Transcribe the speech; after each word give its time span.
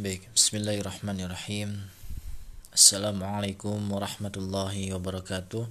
Baik, 0.00 0.32
bismillahirrahmanirrahim. 0.32 1.76
Assalamualaikum 2.72 3.76
warahmatullahi 3.84 4.96
wabarakatuh. 4.96 5.68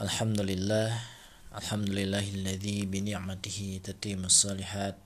Alhamdulillah, 0.00 0.88
alhamdulillahilladzi 1.52 2.88
bi 2.88 3.04
ni'matihi 3.04 3.84
tatimmus 3.84 4.48
salihat. 4.48 4.96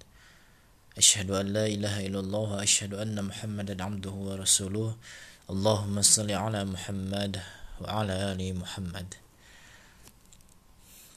Asyhadu 0.95 1.35
an 1.35 1.51
la 1.51 1.66
ilaha 1.66 2.07
illallah 2.07 2.46
wa 2.55 2.62
asyhadu 2.62 3.02
anna 3.02 3.27
Muhammadan 3.27 3.82
abduhu 3.82 4.30
wa 4.30 4.39
rasuluh. 4.39 4.95
Allahumma 5.51 6.07
salli 6.07 6.39
ala 6.39 6.62
Muhammad 6.62 7.43
wa 7.82 7.98
ala 7.98 8.30
ali 8.30 8.55
Muhammad. 8.55 9.11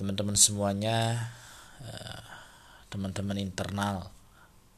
Teman-teman 0.02 0.34
semuanya, 0.34 1.30
eh, 1.86 2.26
teman-teman 2.90 3.38
internal 3.38 4.17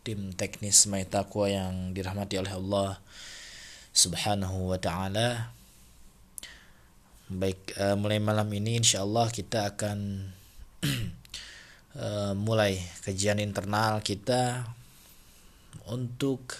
tim 0.04 0.32
teknis 0.34 0.88
My 0.88 1.04
Taqwa 1.04 1.52
yang 1.52 1.92
dirahmati 1.92 2.40
oleh 2.40 2.54
Allah 2.56 3.00
Subhanahu 3.92 4.72
wa 4.72 4.80
taala. 4.80 5.52
Baik, 7.30 7.78
uh, 7.78 7.94
mulai 7.94 8.18
malam 8.18 8.50
ini 8.50 8.82
insya 8.82 9.06
Allah 9.06 9.30
kita 9.30 9.76
akan 9.76 10.30
uh, 12.00 12.34
mulai 12.48 12.82
kajian 13.06 13.38
internal 13.38 14.02
kita 14.02 14.66
untuk 15.86 16.58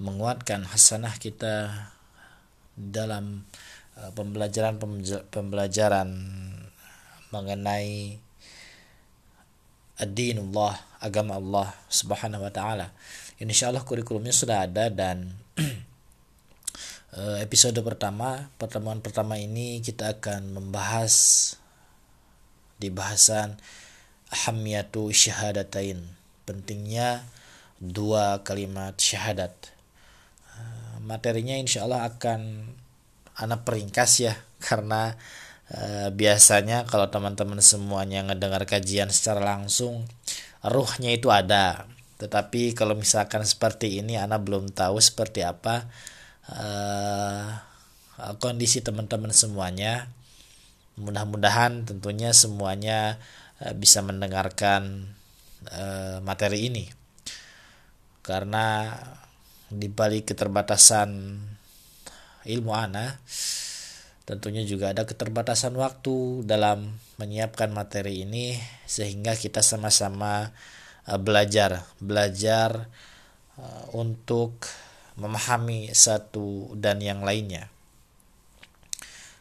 menguatkan 0.00 0.64
hasanah 0.64 1.20
kita 1.20 1.88
dalam 2.72 3.44
uh, 4.00 4.08
pembelajaran 4.16 4.80
pembelajaran 5.28 6.08
mengenai 7.28 8.16
ad-dinullah 10.00 10.80
agama 11.04 11.36
Allah 11.36 11.76
Subhanahu 11.92 12.48
wa 12.48 12.52
taala. 12.52 12.96
Insyaallah 13.36 13.84
kurikulumnya 13.84 14.32
sudah 14.32 14.64
ada 14.64 14.88
dan 14.88 15.36
eh, 17.16 17.38
episode 17.44 17.76
pertama, 17.84 18.48
pertemuan 18.56 19.04
pertama 19.04 19.36
ini 19.36 19.84
kita 19.84 20.20
akan 20.20 20.56
membahas 20.56 21.14
di 22.80 22.88
bahasan 22.88 23.60
ahamiyatu 24.32 25.12
syahadatain. 25.12 26.00
Pentingnya 26.48 27.28
dua 27.76 28.40
kalimat 28.40 28.96
syahadat. 28.96 29.52
Eh, 30.56 30.96
materinya 31.04 31.56
insya 31.56 31.84
Allah 31.84 32.08
akan 32.08 32.40
anak 33.40 33.64
peringkas 33.64 34.20
ya 34.20 34.34
karena 34.68 35.16
uh, 35.74 36.08
biasanya 36.14 36.86
kalau 36.86 37.06
teman-teman 37.08 37.62
semuanya 37.62 38.26
ngedengar 38.26 38.66
kajian 38.66 39.10
secara 39.10 39.42
langsung 39.56 40.06
ruhnya 40.64 41.14
itu 41.14 41.30
ada. 41.30 41.86
Tetapi 42.20 42.76
kalau 42.76 42.98
misalkan 42.98 43.46
seperti 43.48 44.02
ini 44.02 44.20
anak 44.20 44.44
belum 44.44 44.68
tahu 44.76 45.00
seperti 45.00 45.40
apa 45.40 45.88
uh, 46.52 47.48
kondisi 48.36 48.84
teman-teman 48.84 49.32
semuanya. 49.32 50.10
Mudah-mudahan 51.00 51.88
tentunya 51.88 52.36
semuanya 52.36 53.16
uh, 53.64 53.72
bisa 53.72 54.04
mendengarkan 54.04 55.14
uh, 55.72 56.20
materi 56.20 56.68
ini. 56.68 56.84
Karena 58.20 58.92
di 59.70 59.88
balik 59.88 60.34
keterbatasan 60.34 61.40
ilmu 62.44 62.72
anak 62.74 63.22
tentunya 64.30 64.62
juga 64.62 64.94
ada 64.94 65.02
keterbatasan 65.02 65.74
waktu 65.74 66.46
dalam 66.46 66.94
menyiapkan 67.18 67.74
materi 67.74 68.22
ini 68.22 68.54
sehingga 68.86 69.34
kita 69.34 69.58
sama-sama 69.58 70.54
uh, 71.10 71.18
belajar 71.18 71.82
belajar 71.98 72.86
uh, 73.58 73.84
untuk 73.98 74.70
memahami 75.18 75.90
satu 75.90 76.78
dan 76.78 77.02
yang 77.02 77.26
lainnya. 77.26 77.66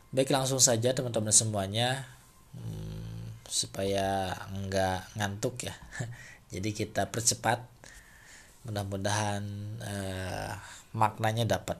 Baik 0.09 0.33
langsung 0.33 0.57
saja 0.57 0.89
teman-teman 0.89 1.29
semuanya. 1.29 2.09
Hmm, 2.57 3.37
supaya 3.45 4.33
enggak 4.49 5.05
ngantuk 5.13 5.69
ya. 5.69 5.77
Jadi 6.53 6.73
kita 6.73 7.13
percepat. 7.13 7.61
Mudah-mudahan 8.65 9.45
uh, 9.85 10.51
maknanya 10.97 11.45
dapat 11.45 11.77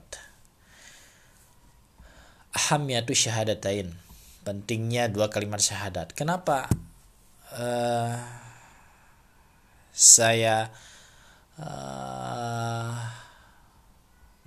ahamiyatu 2.54 3.14
syahadatain 3.14 3.94
pentingnya 4.42 5.06
dua 5.06 5.28
kalimat 5.28 5.60
syahadat. 5.60 6.16
Kenapa 6.16 6.66
uh, 7.54 8.16
saya 9.92 10.72
uh, 11.60 12.98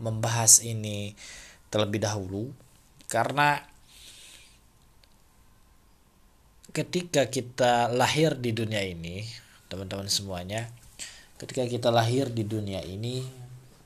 membahas 0.01 0.65
ini 0.65 1.13
terlebih 1.69 2.01
dahulu? 2.03 2.51
Karena 3.07 3.61
ketika 6.73 7.29
kita 7.29 7.93
lahir 7.93 8.33
di 8.33 8.49
dunia 8.49 8.81
ini, 8.81 9.21
teman-teman 9.69 10.09
semuanya, 10.09 10.73
ketika 11.37 11.69
kita 11.69 11.93
lahir 11.93 12.33
di 12.33 12.41
dunia 12.41 12.81
ini, 12.81 13.21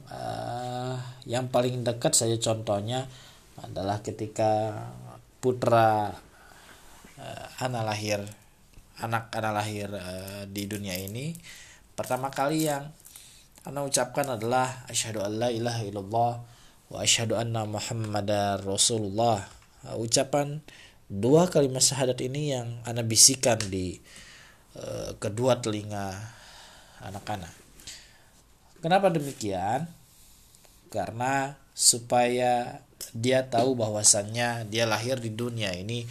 uh, 0.07 0.95
yang 1.27 1.51
paling 1.51 1.83
dekat 1.83 2.15
saya 2.15 2.39
contohnya 2.39 3.11
adalah 3.61 4.01
ketika 4.05 4.73
putra 5.41 6.13
uh, 7.17 7.45
anak 7.61 7.83
lahir 7.85 8.21
anak 9.01 9.29
anak 9.33 9.53
lahir 9.53 9.89
uh, 9.89 10.43
di 10.49 10.65
dunia 10.65 10.97
ini 10.97 11.33
pertama 11.93 12.29
kali 12.33 12.69
yang 12.69 12.89
anak 13.65 13.89
ucapkan 13.89 14.37
adalah 14.37 14.85
asyhadu 14.89 15.21
alla 15.21 15.49
ilaha 15.53 15.81
illallah 15.85 16.33
wa 16.87 16.97
asyhadu 17.03 17.35
anna 17.35 17.67
muhammadar 17.67 18.63
rasulullah. 18.63 19.43
Uh, 19.85 19.99
ucapan 19.99 20.63
dua 21.11 21.51
kalimat 21.51 21.83
syahadat 21.83 22.21
ini 22.23 22.55
yang 22.55 22.81
anak 22.87 23.05
bisikan 23.05 23.59
di 23.59 23.97
uh, 24.77 25.13
kedua 25.19 25.59
telinga 25.59 26.15
anak-anak 27.01 27.67
kenapa 28.81 29.11
demikian? 29.11 29.89
Karena 30.87 31.57
supaya 31.75 32.79
dia 33.13 33.45
tahu 33.47 33.77
bahwasannya 33.77 34.67
dia 34.67 34.83
lahir 34.89 35.19
di 35.19 35.31
dunia 35.31 35.71
ini 35.75 36.07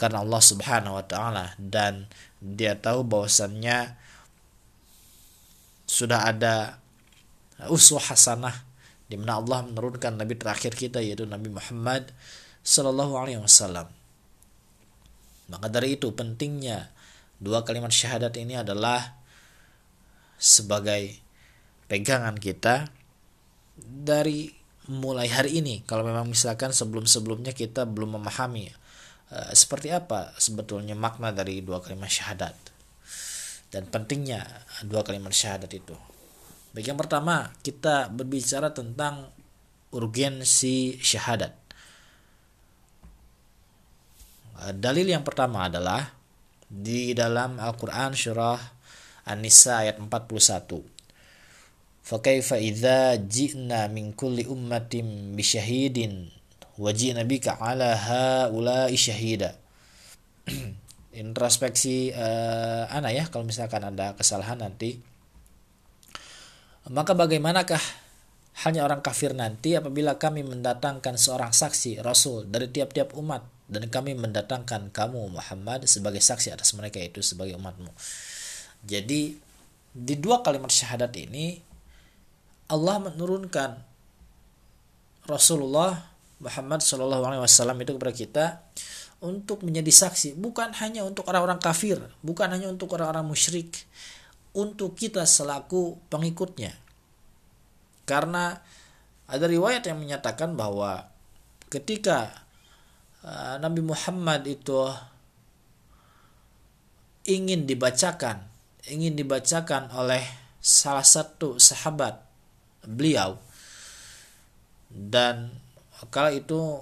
karena 0.00 0.24
Allah 0.24 0.42
Subhanahu 0.42 0.96
wa 0.96 1.04
taala 1.04 1.52
dan 1.60 2.08
dia 2.40 2.78
tahu 2.78 3.04
bahwasannya 3.04 3.94
sudah 5.84 6.30
ada 6.30 6.80
uswah 7.68 8.00
hasanah 8.00 8.64
di 9.10 9.18
mana 9.18 9.42
Allah 9.42 9.66
menurunkan 9.66 10.16
nabi 10.16 10.38
terakhir 10.38 10.78
kita 10.78 11.02
yaitu 11.02 11.26
Nabi 11.26 11.50
Muhammad 11.50 12.14
sallallahu 12.62 13.18
alaihi 13.18 13.42
wasallam. 13.42 13.90
Maka 15.50 15.66
dari 15.66 15.98
itu 15.98 16.14
pentingnya 16.14 16.94
dua 17.42 17.66
kalimat 17.66 17.90
syahadat 17.90 18.30
ini 18.38 18.54
adalah 18.54 19.18
sebagai 20.38 21.18
pegangan 21.90 22.38
kita 22.38 22.86
dari 23.82 24.59
mulai 24.88 25.28
hari 25.28 25.60
ini 25.60 25.84
kalau 25.84 26.06
memang 26.06 26.24
misalkan 26.24 26.72
sebelum-sebelumnya 26.72 27.52
kita 27.52 27.84
belum 27.84 28.16
memahami 28.16 28.72
uh, 29.34 29.52
seperti 29.52 29.92
apa 29.92 30.32
sebetulnya 30.40 30.96
makna 30.96 31.34
dari 31.34 31.60
dua 31.60 31.84
kalimat 31.84 32.08
syahadat 32.08 32.56
dan 33.68 33.86
pentingnya 33.86 34.46
dua 34.86 35.04
kalimat 35.04 35.30
syahadat 35.30 35.70
itu. 35.76 35.94
Baik 36.72 36.94
yang 36.94 36.98
pertama 36.98 37.50
kita 37.60 38.08
berbicara 38.08 38.72
tentang 38.72 39.28
urgensi 39.92 40.96
syahadat. 40.96 41.52
Uh, 44.56 44.72
dalil 44.72 45.04
yang 45.04 45.26
pertama 45.26 45.68
adalah 45.68 46.16
di 46.70 47.12
dalam 47.12 47.58
Al-Qur'an 47.58 48.14
surah 48.14 48.58
An-Nisa 49.26 49.84
ayat 49.84 49.98
41 49.98 50.99
فكيف 52.05 52.53
إذا 52.53 53.17
جئنا 53.17 53.89
من 53.89 54.13
كل 54.13 54.45
أمة 54.45 54.93
بشهيد 55.33 55.97
وجئنا 56.77 57.23
بك 57.25 57.47
على 57.57 57.89
هؤلاء 57.97 58.93
شهيدا 58.93 59.51
introspeksi 61.15 62.11
uh, 62.11 62.85
anak 62.91 63.11
ya 63.15 63.23
kalau 63.31 63.47
misalkan 63.47 63.81
ada 63.81 64.13
kesalahan 64.19 64.59
nanti 64.59 64.99
maka 66.91 67.15
bagaimanakah 67.15 67.79
hanya 68.67 68.83
orang 68.83 68.99
kafir 68.99 69.31
nanti 69.31 69.79
apabila 69.79 70.19
kami 70.19 70.43
mendatangkan 70.43 71.15
seorang 71.15 71.55
saksi 71.55 72.03
rasul 72.03 72.45
dari 72.51 72.67
tiap-tiap 72.67 73.15
umat 73.15 73.47
dan 73.71 73.87
kami 73.87 74.13
mendatangkan 74.13 74.91
kamu 74.91 75.39
Muhammad 75.39 75.87
sebagai 75.87 76.19
saksi 76.19 76.51
atas 76.51 76.75
mereka 76.75 76.99
itu 76.99 77.23
sebagai 77.23 77.55
umatmu 77.55 77.89
jadi 78.83 79.39
di 79.95 80.15
dua 80.19 80.43
kalimat 80.43 80.69
syahadat 80.69 81.15
ini 81.15 81.63
Allah 82.70 83.02
menurunkan 83.02 83.82
Rasulullah 85.26 86.06
Muhammad 86.38 86.80
Shallallahu 86.80 87.22
Alaihi 87.26 87.42
Wasallam 87.42 87.76
itu 87.82 87.92
kepada 87.98 88.14
kita 88.14 88.44
untuk 89.20 89.66
menjadi 89.66 89.92
saksi 89.92 90.38
bukan 90.38 90.72
hanya 90.80 91.04
untuk 91.04 91.28
orang-orang 91.28 91.60
kafir 91.60 92.00
bukan 92.24 92.48
hanya 92.48 92.72
untuk 92.72 92.96
orang-orang 92.96 93.26
musyrik 93.26 93.84
untuk 94.56 94.96
kita 94.96 95.26
selaku 95.26 95.98
pengikutnya. 96.10 96.74
Karena 98.08 98.58
ada 99.30 99.46
riwayat 99.46 99.86
yang 99.86 100.02
menyatakan 100.02 100.58
bahwa 100.58 101.06
ketika 101.70 102.34
uh, 103.22 103.58
Nabi 103.62 103.82
Muhammad 103.84 104.46
itu 104.46 104.90
ingin 107.28 107.68
dibacakan 107.68 108.48
ingin 108.88 109.14
dibacakan 109.14 109.92
oleh 109.92 110.24
salah 110.58 111.04
satu 111.04 111.60
sahabat 111.60 112.29
beliau. 112.84 113.38
Dan 114.90 115.54
kala 116.08 116.32
itu 116.32 116.80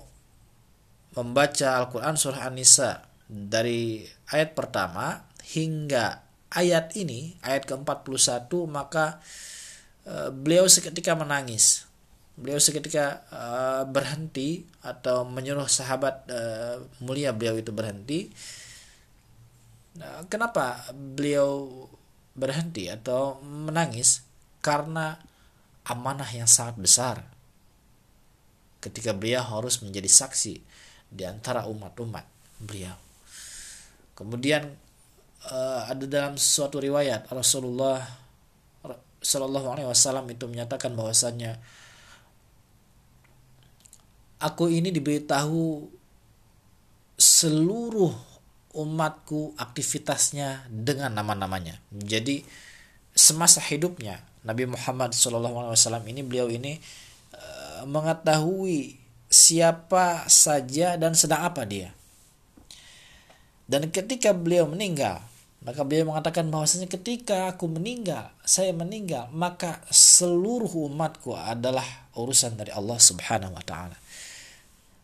membaca 1.19 1.83
Al-Quran 1.83 2.15
surah 2.15 2.47
An-Nisa 2.47 3.03
dari 3.29 4.07
ayat 4.31 4.55
pertama 4.55 5.27
hingga 5.43 6.23
ayat 6.55 6.97
ini 6.97 7.37
ayat 7.45 7.69
ke-41 7.69 8.49
maka 8.71 9.21
uh, 10.09 10.31
beliau 10.33 10.65
seketika 10.71 11.19
menangis. 11.19 11.85
Beliau 12.39 12.63
seketika 12.63 13.27
uh, 13.35 13.83
berhenti 13.91 14.63
atau 14.81 15.27
menyuruh 15.27 15.67
sahabat 15.67 16.25
uh, 16.31 16.87
mulia 17.03 17.35
beliau 17.35 17.59
itu 17.59 17.75
berhenti. 17.75 18.31
Kenapa 20.31 20.95
beliau 20.95 21.91
berhenti 22.39 22.87
atau 22.87 23.43
menangis? 23.43 24.23
Karena 24.63 25.19
amanah 25.89 26.29
yang 26.29 26.47
sangat 26.47 26.77
besar. 26.77 27.17
Ketika 28.79 29.11
beliau 29.17 29.43
harus 29.43 29.83
menjadi 29.83 30.07
saksi 30.07 30.55
di 31.09 31.23
antara 31.25 31.67
umat-umat 31.67 32.23
beliau. 32.63 32.95
Kemudian 34.15 34.69
uh, 35.49 35.83
ada 35.89 36.05
dalam 36.05 36.37
suatu 36.39 36.79
riwayat 36.79 37.27
Rasulullah 37.33 38.03
Shallallahu 39.19 39.69
Alaihi 39.75 39.89
Wasallam 39.91 40.31
itu 40.31 40.47
menyatakan 40.47 40.95
bahwasanya 40.95 41.59
aku 44.39 44.71
ini 44.71 44.95
diberitahu 44.95 45.91
seluruh 47.19 48.15
umatku 48.79 49.59
aktivitasnya 49.59 50.71
dengan 50.71 51.19
nama-namanya. 51.19 51.83
Jadi 51.91 52.47
semasa 53.11 53.59
hidupnya 53.59 54.23
Nabi 54.47 54.71
Muhammad 54.71 55.15
SAW 55.15 56.03
ini 56.07 56.23
beliau 56.23 56.47
ini 56.51 56.79
uh, 57.35 57.83
mengetahui 57.87 58.99
siapa 59.29 60.25
saja 60.31 60.97
dan 60.97 61.13
sedang 61.13 61.45
apa 61.45 61.63
dia. 61.69 61.93
Dan 63.69 63.93
ketika 63.93 64.33
beliau 64.33 64.65
meninggal, 64.65 65.21
maka 65.61 65.85
beliau 65.85 66.09
mengatakan 66.09 66.49
bahwasanya 66.49 66.89
ketika 66.89 67.53
aku 67.53 67.69
meninggal, 67.69 68.33
saya 68.41 68.73
meninggal, 68.73 69.29
maka 69.29 69.85
seluruh 69.93 70.89
umatku 70.89 71.37
adalah 71.37 71.85
urusan 72.17 72.57
dari 72.57 72.73
Allah 72.73 72.97
Subhanahu 72.97 73.53
wa 73.53 73.65
taala. 73.67 73.99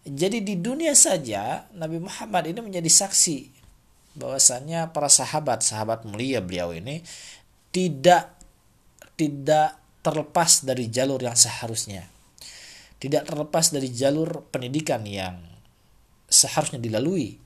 Jadi 0.04 0.40
di 0.44 0.54
dunia 0.60 0.92
saja 0.96 1.64
Nabi 1.76 2.00
Muhammad 2.00 2.48
ini 2.48 2.60
menjadi 2.60 2.88
saksi 2.88 3.48
bahwasanya 4.14 4.92
para 4.94 5.08
sahabat 5.10 5.64
sahabat 5.64 6.06
mulia 6.06 6.38
beliau 6.38 6.70
ini 6.70 7.02
tidak 7.74 8.30
tidak 9.14 9.78
terlepas 10.04 10.66
dari 10.66 10.90
jalur 10.90 11.20
yang 11.22 11.36
seharusnya 11.36 12.06
tidak 12.98 13.28
terlepas 13.28 13.72
dari 13.72 13.92
jalur 13.92 14.46
pendidikan 14.48 15.04
yang 15.04 15.40
seharusnya 16.28 16.80
dilalui 16.80 17.40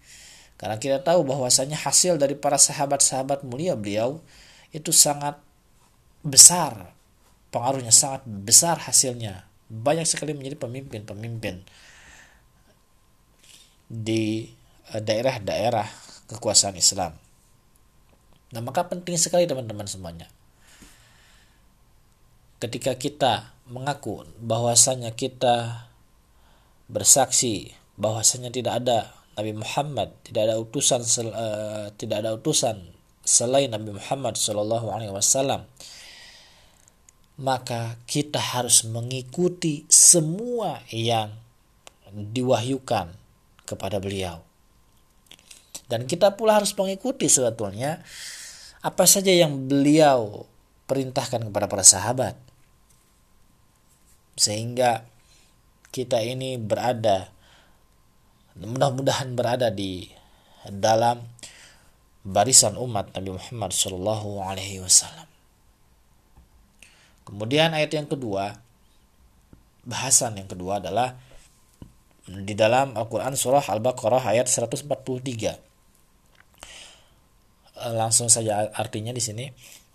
karena 0.58 0.78
kita 0.80 1.02
tahu 1.02 1.22
bahwasanya 1.22 1.78
hasil 1.78 2.18
dari 2.18 2.34
para 2.34 2.58
sahabat-sahabat 2.58 3.46
mulia 3.46 3.78
beliau 3.78 4.18
itu 4.74 4.90
sangat 4.90 5.38
besar 6.26 6.92
pengaruhnya 7.54 7.94
sangat 7.94 8.26
besar 8.26 8.76
hasilnya 8.78 9.48
banyak 9.68 10.08
sekali 10.08 10.32
menjadi 10.32 10.56
pemimpin-pemimpin 10.56 11.62
di 13.88 14.52
eh, 14.92 15.00
daerah-daerah 15.00 15.88
kekuasaan 16.28 16.76
Islam. 16.76 17.16
Nah, 18.48 18.60
maka 18.64 18.84
penting 18.88 19.16
sekali 19.16 19.44
teman-teman 19.48 19.88
semuanya. 19.88 20.28
Ketika 22.58 22.98
kita 22.98 23.54
mengaku 23.70 24.26
bahwasanya 24.42 25.14
kita 25.14 25.86
bersaksi 26.90 27.74
bahwasanya 27.94 28.50
tidak 28.50 28.82
ada 28.82 29.14
Nabi 29.38 29.54
Muhammad, 29.54 30.10
tidak 30.26 30.50
ada 30.50 30.56
utusan 30.58 31.00
uh, 31.30 31.94
tidak 31.94 32.26
ada 32.26 32.34
utusan 32.34 32.82
selain 33.22 33.70
Nabi 33.70 33.94
Muhammad 33.94 34.34
Shallallahu 34.34 34.90
alaihi 34.90 35.14
wasallam, 35.14 35.70
maka 37.38 38.00
kita 38.10 38.42
harus 38.42 38.82
mengikuti 38.82 39.86
semua 39.86 40.82
yang 40.90 41.30
diwahyukan 42.10 43.14
kepada 43.68 44.00
beliau. 44.02 44.42
Dan 45.86 46.10
kita 46.10 46.34
pula 46.34 46.58
harus 46.58 46.74
mengikuti 46.74 47.30
sebetulnya 47.30 48.02
apa 48.82 49.04
saja 49.04 49.30
yang 49.30 49.68
beliau 49.68 50.48
perintahkan 50.88 51.46
kepada 51.46 51.68
para 51.68 51.84
sahabat. 51.84 52.47
Sehingga 54.38 55.02
kita 55.90 56.22
ini 56.22 56.54
berada 56.54 57.34
mudah-mudahan 58.58 59.34
berada 59.38 59.70
di 59.70 60.10
dalam 60.66 61.22
barisan 62.26 62.74
umat 62.74 63.14
Nabi 63.14 63.38
Muhammad 63.38 63.70
Shallallahu 63.70 64.42
Alaihi 64.42 64.82
Wasallam. 64.82 65.26
Kemudian 67.22 67.76
ayat 67.76 67.92
yang 67.94 68.08
kedua, 68.08 68.56
bahasan 69.84 70.40
yang 70.40 70.48
kedua 70.48 70.80
adalah 70.80 71.14
di 72.28 72.52
dalam 72.52 72.92
Al-Quran 72.92 73.36
surah 73.36 73.64
Al-Baqarah 73.64 74.32
ayat 74.32 74.48
143. 74.48 75.56
Eh, 77.78 77.94
langsung 77.94 78.28
saja 78.28 78.68
artinya 78.74 79.14
di 79.14 79.22
sini. 79.22 79.48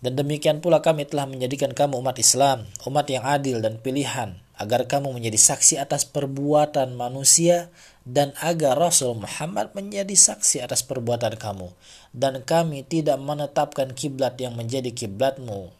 Dan 0.04 0.20
demikian 0.20 0.60
pula 0.60 0.84
kami 0.84 1.08
telah 1.08 1.24
menjadikan 1.24 1.72
kamu 1.72 1.96
umat 2.04 2.20
Islam, 2.20 2.68
umat 2.84 3.08
yang 3.08 3.24
adil 3.24 3.64
dan 3.64 3.80
pilihan, 3.80 4.36
agar 4.60 4.84
kamu 4.84 5.16
menjadi 5.16 5.40
saksi 5.40 5.80
atas 5.80 6.04
perbuatan 6.04 6.92
manusia 6.92 7.72
dan 8.04 8.36
agar 8.44 8.76
Rasul 8.76 9.16
Muhammad 9.16 9.72
menjadi 9.72 10.12
saksi 10.12 10.60
atas 10.60 10.84
perbuatan 10.84 11.40
kamu. 11.40 11.72
Dan 12.12 12.44
kami 12.44 12.84
tidak 12.84 13.16
menetapkan 13.16 13.96
kiblat 13.96 14.36
yang 14.36 14.52
menjadi 14.52 14.92
kiblatmu, 14.92 15.72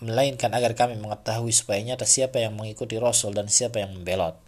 melainkan 0.00 0.48
agar 0.56 0.72
kami 0.72 0.96
mengetahui 0.96 1.52
supaya 1.52 1.84
nyata 1.84 2.08
siapa 2.08 2.40
yang 2.40 2.56
mengikuti 2.56 2.96
Rasul 2.96 3.36
dan 3.36 3.52
siapa 3.52 3.84
yang 3.84 3.92
membelot. 3.92 4.40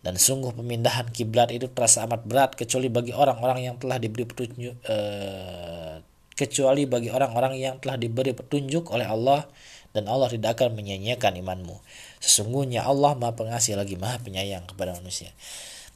Dan 0.00 0.16
sungguh 0.16 0.56
pemindahan 0.56 1.12
kiblat 1.12 1.52
itu 1.52 1.68
terasa 1.68 2.08
amat 2.08 2.24
berat 2.24 2.56
kecuali 2.56 2.88
bagi 2.88 3.12
orang-orang 3.12 3.68
yang 3.68 3.76
telah 3.76 4.00
diberi 4.00 4.24
petunjuk 4.24 4.80
uh, 4.88 6.15
kecuali 6.36 6.84
bagi 6.84 7.08
orang-orang 7.08 7.56
yang 7.56 7.80
telah 7.80 7.96
diberi 7.96 8.36
petunjuk 8.36 8.92
oleh 8.92 9.08
Allah 9.08 9.48
dan 9.96 10.04
Allah 10.12 10.28
tidak 10.28 10.60
akan 10.60 10.76
menyanyiakan 10.76 11.40
imanmu. 11.40 11.80
Sesungguhnya 12.20 12.84
Allah 12.84 13.16
Maha 13.16 13.32
Pengasih 13.32 13.80
lagi 13.80 13.96
Maha 13.96 14.20
Penyayang 14.20 14.68
kepada 14.68 14.92
manusia. 14.92 15.32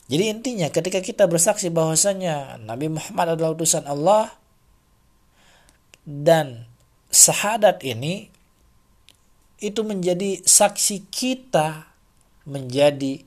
Jadi 0.09 0.33
intinya 0.33 0.73
ketika 0.73 1.05
kita 1.05 1.29
bersaksi 1.29 1.69
bahwasanya 1.69 2.59
Nabi 2.65 2.91
Muhammad 2.91 3.37
adalah 3.37 3.55
utusan 3.55 3.85
Allah 3.87 4.33
dan 6.03 6.67
syahadat 7.13 7.85
ini 7.85 8.33
itu 9.61 9.85
menjadi 9.85 10.41
saksi 10.41 11.07
kita 11.13 11.85
menjadi 12.49 13.21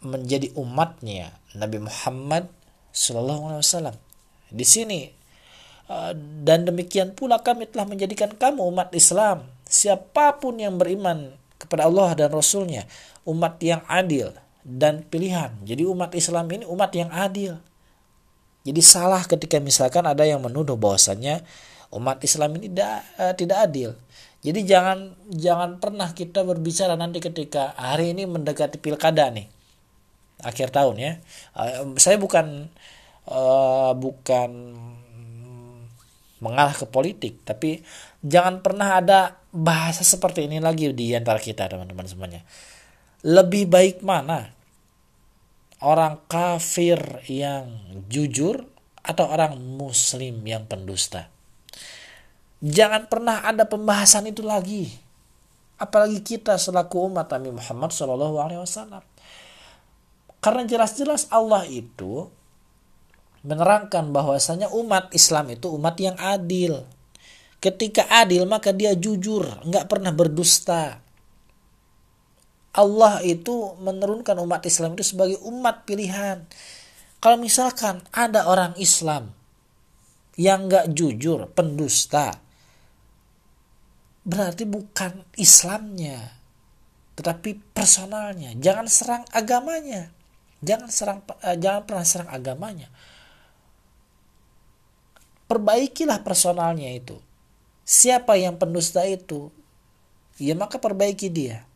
menjadi 0.00 0.56
umatnya 0.56 1.36
Nabi 1.52 1.84
Muhammad 1.84 2.48
Shallallahu 2.96 3.52
Alaihi 3.52 3.62
Wasallam. 3.62 3.96
Di 4.48 4.64
sini 4.64 5.17
dan 6.44 6.68
demikian 6.68 7.16
pula 7.16 7.40
kami 7.40 7.64
telah 7.64 7.88
menjadikan 7.88 8.28
kamu 8.36 8.60
umat 8.68 8.92
Islam. 8.92 9.48
Siapa 9.64 10.36
pun 10.36 10.60
yang 10.60 10.76
beriman 10.76 11.32
kepada 11.56 11.88
Allah 11.88 12.12
dan 12.12 12.28
Rasulnya, 12.32 12.84
umat 13.24 13.56
yang 13.64 13.80
adil 13.88 14.36
dan 14.68 15.00
pilihan. 15.08 15.52
Jadi 15.64 15.88
umat 15.88 16.12
Islam 16.12 16.44
ini 16.52 16.64
umat 16.68 16.92
yang 16.92 17.08
adil. 17.08 17.56
Jadi 18.68 18.80
salah 18.84 19.24
ketika 19.24 19.56
misalkan 19.64 20.04
ada 20.04 20.28
yang 20.28 20.44
menuduh 20.44 20.76
bahwasannya 20.76 21.40
umat 21.96 22.20
Islam 22.20 22.60
ini 22.60 22.68
tidak, 22.68 23.00
uh, 23.16 23.32
tidak 23.32 23.58
adil. 23.64 23.90
Jadi 24.44 24.60
jangan 24.68 25.16
jangan 25.32 25.80
pernah 25.80 26.12
kita 26.12 26.44
berbicara 26.44 26.94
nanti 26.94 27.18
ketika 27.18 27.72
hari 27.74 28.12
ini 28.12 28.28
mendekati 28.28 28.78
pilkada 28.78 29.32
nih 29.32 29.48
akhir 30.44 30.68
tahun 30.70 30.96
ya. 31.00 31.12
Uh, 31.56 31.96
saya 31.96 32.20
bukan 32.20 32.68
uh, 33.26 33.96
bukan 33.96 34.50
mengarah 36.38 36.74
ke 36.74 36.86
politik, 36.86 37.42
tapi 37.42 37.82
jangan 38.22 38.62
pernah 38.62 38.98
ada 38.98 39.38
bahasa 39.50 40.02
seperti 40.06 40.46
ini 40.46 40.62
lagi 40.62 40.90
di 40.94 41.14
antara 41.14 41.38
kita 41.42 41.66
teman-teman 41.66 42.06
semuanya. 42.06 42.42
Lebih 43.26 43.66
baik 43.66 43.96
mana 44.06 44.54
orang 45.82 46.22
kafir 46.30 46.98
yang 47.26 47.70
jujur 48.06 48.62
atau 49.02 49.26
orang 49.26 49.58
muslim 49.58 50.42
yang 50.46 50.66
pendusta? 50.70 51.30
Jangan 52.58 53.06
pernah 53.06 53.46
ada 53.46 53.66
pembahasan 53.66 54.30
itu 54.30 54.42
lagi. 54.42 55.08
apalagi 55.78 56.20
kita 56.26 56.58
selaku 56.58 57.06
umat 57.06 57.30
Nabi 57.30 57.54
Muhammad 57.54 57.94
Shallallahu 57.94 58.36
Alaihi 58.42 58.60
Wasallam 58.66 59.02
karena 60.42 60.62
jelas-jelas 60.66 61.30
Allah 61.30 61.66
itu 61.70 62.30
menerangkan 63.48 64.12
bahwasanya 64.12 64.68
umat 64.76 65.08
Islam 65.16 65.56
itu 65.56 65.72
umat 65.72 65.96
yang 65.96 66.14
adil. 66.20 66.84
Ketika 67.58 68.04
adil 68.12 68.44
maka 68.44 68.76
dia 68.76 68.92
jujur 68.92 69.48
nggak 69.64 69.88
pernah 69.88 70.12
berdusta. 70.12 71.00
Allah 72.76 73.24
itu 73.24 73.74
menurunkan 73.80 74.36
umat 74.44 74.62
Islam 74.68 74.94
itu 74.94 75.16
sebagai 75.16 75.40
umat 75.48 75.88
pilihan. 75.88 76.44
Kalau 77.18 77.40
misalkan 77.40 78.04
ada 78.12 78.46
orang 78.46 78.76
Islam 78.78 79.32
yang 80.38 80.70
nggak 80.70 80.94
jujur 80.94 81.50
pendusta 81.50 82.38
berarti 84.22 84.68
bukan 84.68 85.24
Islamnya 85.40 86.36
tetapi 87.18 87.74
personalnya. 87.74 88.54
Jangan 88.54 88.86
serang 88.86 89.24
agamanya. 89.34 90.14
Jangan 90.62 90.90
serang 90.92 91.20
uh, 91.26 91.56
jangan 91.58 91.82
pernah 91.82 92.06
serang 92.06 92.30
agamanya 92.30 92.86
perbaikilah 95.48 96.22
personalnya 96.22 96.92
itu. 96.92 97.16
Siapa 97.88 98.36
yang 98.36 98.60
pendusta 98.60 99.02
itu 99.08 99.48
ya 100.38 100.54
maka 100.54 100.78
perbaiki 100.78 101.32
dia. 101.32 101.66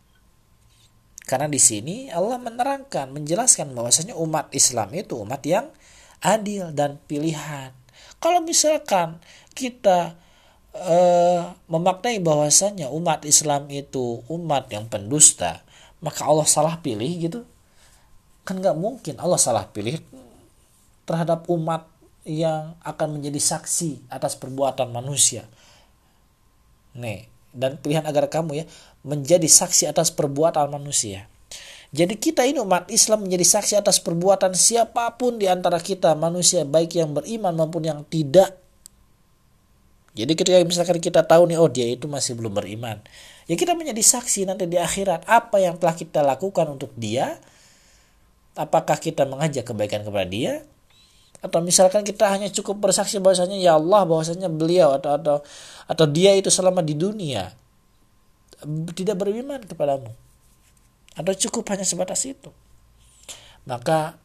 Karena 1.23 1.47
di 1.47 1.59
sini 1.59 2.11
Allah 2.11 2.39
menerangkan 2.39 3.11
menjelaskan 3.11 3.73
bahwasanya 3.73 4.15
umat 4.19 4.53
Islam 4.53 4.93
itu 4.93 5.19
umat 5.23 5.43
yang 5.43 5.71
adil 6.23 6.71
dan 6.75 6.99
pilihan. 7.07 7.75
Kalau 8.23 8.39
misalkan 8.43 9.19
kita 9.55 10.15
uh, 10.75 11.55
memaknai 11.67 12.23
bahwasanya 12.23 12.91
umat 12.95 13.27
Islam 13.27 13.67
itu 13.71 14.23
umat 14.31 14.71
yang 14.71 14.87
pendusta, 14.87 15.63
maka 15.99 16.27
Allah 16.27 16.47
salah 16.47 16.79
pilih 16.79 17.11
gitu? 17.19 17.41
Kan 18.43 18.59
nggak 18.59 18.79
mungkin 18.79 19.19
Allah 19.19 19.39
salah 19.39 19.67
pilih 19.71 20.03
terhadap 21.07 21.47
umat 21.51 21.87
yang 22.23 22.79
akan 22.87 23.19
menjadi 23.19 23.39
saksi 23.39 24.07
atas 24.11 24.39
perbuatan 24.39 24.91
manusia. 24.95 25.47
Nih, 26.95 27.27
dan 27.51 27.81
pilihan 27.81 28.07
agar 28.07 28.31
kamu 28.31 28.63
ya 28.63 28.65
menjadi 29.03 29.49
saksi 29.49 29.91
atas 29.91 30.15
perbuatan 30.15 30.71
manusia. 30.71 31.27
Jadi 31.93 32.17
kita 32.17 32.49
ini 32.49 32.57
umat 32.63 32.89
Islam 32.89 33.29
menjadi 33.29 33.61
saksi 33.61 33.77
atas 33.77 34.01
perbuatan 34.01 34.57
siapa 34.57 35.13
pun 35.21 35.37
di 35.37 35.45
antara 35.45 35.77
kita 35.77 36.17
manusia 36.17 36.65
baik 36.65 36.97
yang 36.97 37.13
beriman 37.13 37.53
maupun 37.53 37.85
yang 37.85 38.01
tidak 38.09 38.63
jadi 40.13 40.33
ketika 40.37 40.61
misalkan 40.61 41.01
kita 41.01 41.25
tahu 41.25 41.49
nih 41.49 41.57
oh 41.57 41.73
dia 41.73 41.89
itu 41.89 42.05
masih 42.05 42.37
belum 42.37 42.53
beriman, 42.53 43.01
ya 43.49 43.57
kita 43.57 43.73
menjadi 43.73 44.05
saksi 44.05 44.45
nanti 44.45 44.69
di 44.69 44.77
akhirat 44.77 45.25
apa 45.25 45.57
yang 45.57 45.81
telah 45.81 45.97
kita 45.97 46.21
lakukan 46.21 46.69
untuk 46.69 46.93
dia. 47.01 47.41
Apakah 48.53 49.01
kita 49.01 49.25
mengajak 49.25 49.65
kebaikan 49.65 50.05
kepada 50.05 50.29
dia 50.29 50.61
atau 51.43 51.59
misalkan 51.59 52.07
kita 52.07 52.31
hanya 52.31 52.47
cukup 52.55 52.79
bersaksi 52.79 53.19
bahwasanya 53.19 53.59
ya 53.59 53.75
Allah 53.75 54.07
bahwasanya 54.07 54.47
beliau 54.47 54.95
atau 54.95 55.19
atau 55.19 55.37
atau 55.91 56.05
dia 56.07 56.39
itu 56.39 56.49
selama 56.49 56.87
di 56.87 56.95
dunia 56.95 57.51
tidak 58.95 59.19
beriman 59.19 59.63
kepadamu. 59.67 60.11
Atau 61.13 61.35
cukup 61.37 61.75
hanya 61.75 61.85
sebatas 61.85 62.25
itu. 62.25 62.49
Maka 63.67 64.17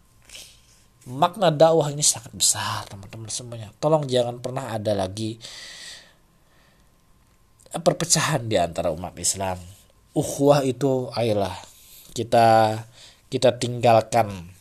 makna 1.08 1.50
dakwah 1.50 1.90
ini 1.92 2.06
sangat 2.06 2.32
besar 2.32 2.86
teman-teman 2.88 3.28
semuanya. 3.34 3.70
Tolong 3.82 4.06
jangan 4.08 4.40
pernah 4.40 4.72
ada 4.72 4.94
lagi 4.94 5.42
perpecahan 7.74 8.48
di 8.48 8.56
antara 8.56 8.94
umat 8.94 9.18
Islam. 9.20 9.60
Ukhuwah 10.14 10.66
itu 10.66 11.10
ayolah 11.14 11.54
kita 12.16 12.82
kita 13.30 13.60
tinggalkan 13.62 14.57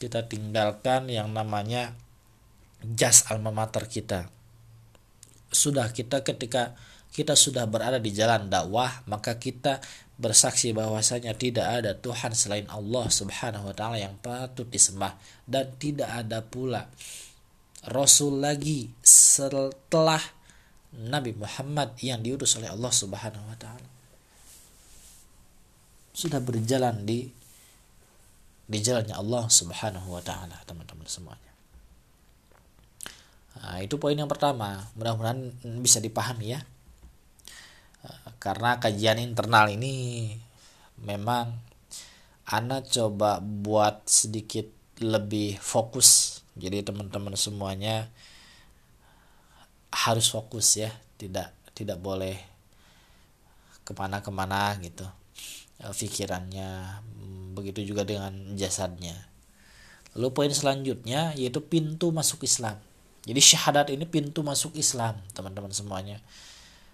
kita 0.00 0.30
tinggalkan 0.30 1.10
yang 1.10 1.34
namanya 1.34 1.92
jas 2.82 3.26
alma 3.28 3.50
mater 3.50 3.90
kita 3.90 4.30
sudah 5.50 5.90
kita 5.90 6.22
ketika 6.22 6.78
kita 7.10 7.34
sudah 7.34 7.66
berada 7.66 7.98
di 7.98 8.14
jalan 8.14 8.46
dakwah 8.46 9.02
maka 9.10 9.36
kita 9.36 9.82
bersaksi 10.18 10.74
bahwasanya 10.74 11.34
tidak 11.34 11.66
ada 11.66 11.94
Tuhan 11.94 12.34
selain 12.34 12.66
Allah 12.70 13.06
Subhanahu 13.10 13.70
wa 13.70 13.74
taala 13.74 13.98
yang 13.98 14.18
patut 14.18 14.66
disembah 14.66 15.18
dan 15.46 15.74
tidak 15.78 16.10
ada 16.10 16.42
pula 16.42 16.90
rasul 17.86 18.42
lagi 18.42 18.90
setelah 19.02 20.20
Nabi 20.98 21.36
Muhammad 21.36 21.94
yang 22.00 22.24
diutus 22.24 22.56
oleh 22.56 22.72
Allah 22.72 22.90
Subhanahu 22.90 23.44
wa 23.44 23.56
taala. 23.60 23.88
Sudah 26.10 26.42
berjalan 26.42 27.06
di 27.06 27.30
di 28.68 28.78
jalannya 28.84 29.16
Allah 29.16 29.48
Subhanahu 29.48 30.12
wa 30.12 30.22
taala, 30.22 30.60
teman-teman 30.68 31.08
semuanya. 31.08 31.52
Nah, 33.58 33.80
itu 33.82 33.96
poin 33.96 34.14
yang 34.14 34.30
pertama. 34.30 34.86
Mudah-mudahan 34.94 35.50
bisa 35.82 35.98
dipahami 35.98 36.54
ya 36.54 36.60
karena 38.38 38.78
kajian 38.78 39.18
internal 39.18 39.66
ini 39.70 40.34
memang 41.02 41.58
Ana 42.48 42.80
coba 42.80 43.44
buat 43.44 44.08
sedikit 44.08 44.64
lebih 45.02 45.60
fokus 45.60 46.40
jadi 46.56 46.80
teman-teman 46.80 47.36
semuanya 47.36 48.08
harus 49.92 50.32
fokus 50.32 50.80
ya 50.80 50.90
tidak 51.20 51.52
tidak 51.76 52.00
boleh 52.00 52.40
ke 53.84 53.92
mana-kemana 53.92 54.78
gitu 54.80 55.04
eh, 55.82 55.92
pikirannya 55.92 57.02
begitu 57.58 57.82
juga 57.82 58.06
dengan 58.06 58.30
jasadnya. 58.54 59.18
Lalu 60.14 60.28
poin 60.30 60.52
selanjutnya 60.54 61.34
yaitu 61.34 61.58
pintu 61.58 62.14
masuk 62.14 62.46
Islam. 62.46 62.78
Jadi 63.26 63.40
syahadat 63.42 63.90
ini 63.90 64.06
pintu 64.06 64.46
masuk 64.46 64.78
Islam 64.78 65.18
teman-teman 65.34 65.74
semuanya. 65.74 66.22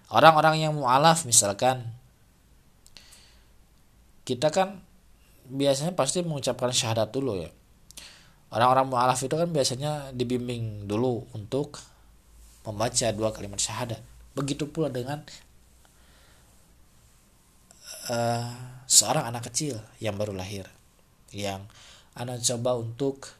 Orang-orang 0.09 0.65
yang 0.65 0.73
mualaf 0.73 1.23
misalkan 1.23 1.85
kita 4.25 4.49
kan 4.49 4.81
biasanya 5.45 5.93
pasti 5.93 6.25
mengucapkan 6.25 6.73
syahadat 6.73 7.13
dulu 7.13 7.45
ya. 7.45 7.53
Orang-orang 8.49 8.89
mualaf 8.89 9.21
itu 9.21 9.37
kan 9.37 9.49
biasanya 9.49 10.09
dibimbing 10.11 10.89
dulu 10.89 11.29
untuk 11.37 11.77
membaca 12.65 13.07
dua 13.13 13.29
kalimat 13.29 13.61
syahadat. 13.61 14.01
Begitu 14.33 14.67
pula 14.69 14.89
dengan 14.89 15.21
uh, 18.09 18.49
seorang 18.85 19.29
anak 19.29 19.49
kecil 19.51 19.81
yang 20.01 20.17
baru 20.17 20.33
lahir 20.33 20.65
yang 21.33 21.65
anak 22.15 22.41
coba 22.41 22.79
untuk 22.79 23.33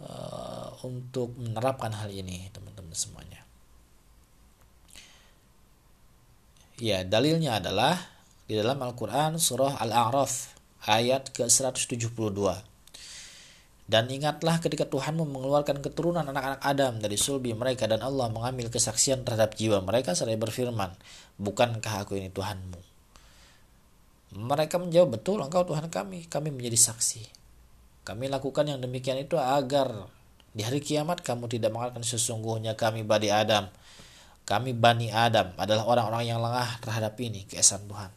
uh, 0.00 0.72
untuk 0.86 1.34
menerapkan 1.36 1.92
hal 1.92 2.08
ini 2.08 2.48
teman-teman 2.54 2.94
semuanya 2.94 3.42
Ya, 6.82 7.06
dalilnya 7.06 7.62
adalah 7.62 7.94
di 8.50 8.58
dalam 8.58 8.82
Al-Quran 8.82 9.38
surah 9.38 9.78
Al-A'raf 9.86 10.58
ayat 10.90 11.30
ke-172. 11.30 12.34
Dan 13.86 14.10
ingatlah 14.10 14.58
ketika 14.58 14.90
Tuhanmu 14.90 15.22
mengeluarkan 15.30 15.78
keturunan 15.78 16.26
anak-anak 16.26 16.58
Adam 16.58 16.98
dari 16.98 17.14
sulbi 17.14 17.54
mereka 17.54 17.86
dan 17.86 18.02
Allah 18.02 18.26
mengambil 18.34 18.66
kesaksian 18.66 19.22
terhadap 19.22 19.54
jiwa 19.54 19.78
mereka 19.78 20.18
seraya 20.18 20.34
berfirman, 20.34 20.90
Bukankah 21.38 22.02
aku 22.02 22.18
ini 22.18 22.34
Tuhanmu? 22.34 22.91
Mereka 24.32 24.80
menjawab, 24.80 25.20
betul 25.20 25.44
engkau 25.44 25.64
Tuhan 25.68 25.92
kami, 25.92 26.24
kami 26.26 26.48
menjadi 26.48 26.92
saksi. 26.92 27.22
Kami 28.02 28.32
lakukan 28.32 28.64
yang 28.64 28.80
demikian 28.80 29.20
itu 29.20 29.36
agar 29.36 30.08
di 30.52 30.64
hari 30.64 30.80
kiamat 30.80 31.20
kamu 31.20 31.48
tidak 31.48 31.70
mengatakan 31.72 32.04
sesungguhnya 32.04 32.76
kami 32.76 33.04
badi 33.04 33.32
Adam 33.32 33.68
kami 34.42 34.74
Bani 34.74 35.08
Adam 35.14 35.54
adalah 35.54 35.86
orang-orang 35.86 36.24
yang 36.26 36.42
lengah 36.42 36.82
terhadap 36.82 37.14
ini 37.22 37.46
keesaan 37.46 37.86
Tuhan. 37.86 38.10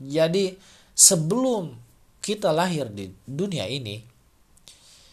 Jadi 0.00 0.56
sebelum 0.96 1.76
kita 2.24 2.48
lahir 2.50 2.88
di 2.88 3.12
dunia 3.28 3.68
ini, 3.68 4.00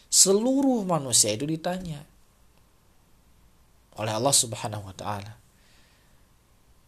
seluruh 0.08 0.88
manusia 0.88 1.36
itu 1.36 1.44
ditanya 1.44 2.00
oleh 4.00 4.12
Allah 4.16 4.32
Subhanahu 4.32 4.88
wa 4.88 4.94
taala. 4.96 5.36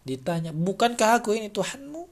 Ditanya, 0.05 0.53
"Bukankah 0.57 1.21
aku 1.21 1.37
ini 1.37 1.53
Tuhanmu?" 1.53 2.04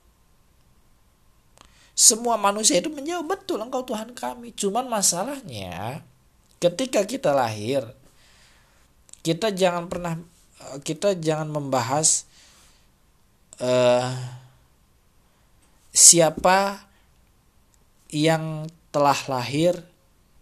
Semua 1.92 2.40
manusia 2.40 2.80
itu 2.80 2.88
menjawab, 2.88 3.28
"Betul, 3.28 3.61
engkau 3.61 3.84
Tuhan 3.84 4.16
kami." 4.16 4.56
Cuman 4.56 4.88
masalahnya 4.88 6.00
ketika 6.56 7.04
kita 7.04 7.37
lahir, 7.37 7.84
kita 9.20 9.52
jangan 9.52 9.87
pernah 9.87 10.16
kita 10.87 11.18
jangan 11.18 11.50
membahas 11.50 12.25
uh, 13.58 14.08
siapa 15.92 16.87
yang 18.12 18.70
telah 18.94 19.16
lahir 19.28 19.76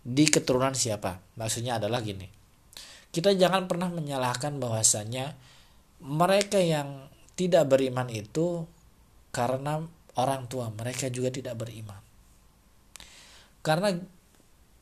di 0.04 0.26
keturunan 0.26 0.74
siapa. 0.74 1.22
Maksudnya 1.38 1.78
adalah 1.78 2.02
gini. 2.02 2.26
Kita 3.10 3.34
jangan 3.34 3.66
pernah 3.66 3.90
menyalahkan 3.90 4.58
bahwasanya 4.62 5.34
mereka 6.02 6.62
yang 6.62 7.10
tidak 7.34 7.66
beriman 7.66 8.06
itu 8.10 8.64
karena 9.34 9.82
orang 10.20 10.44
tua 10.46 10.68
mereka 10.68 11.08
juga 11.08 11.32
tidak 11.32 11.56
beriman. 11.56 12.00
Karena 13.60 13.92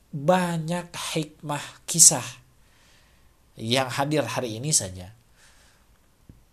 banyak 0.09 0.87
hikmah 0.90 1.64
kisah 1.87 2.25
yang 3.59 3.90
hadir 3.90 4.26
hari 4.26 4.59
ini 4.59 4.75
saja. 4.75 5.14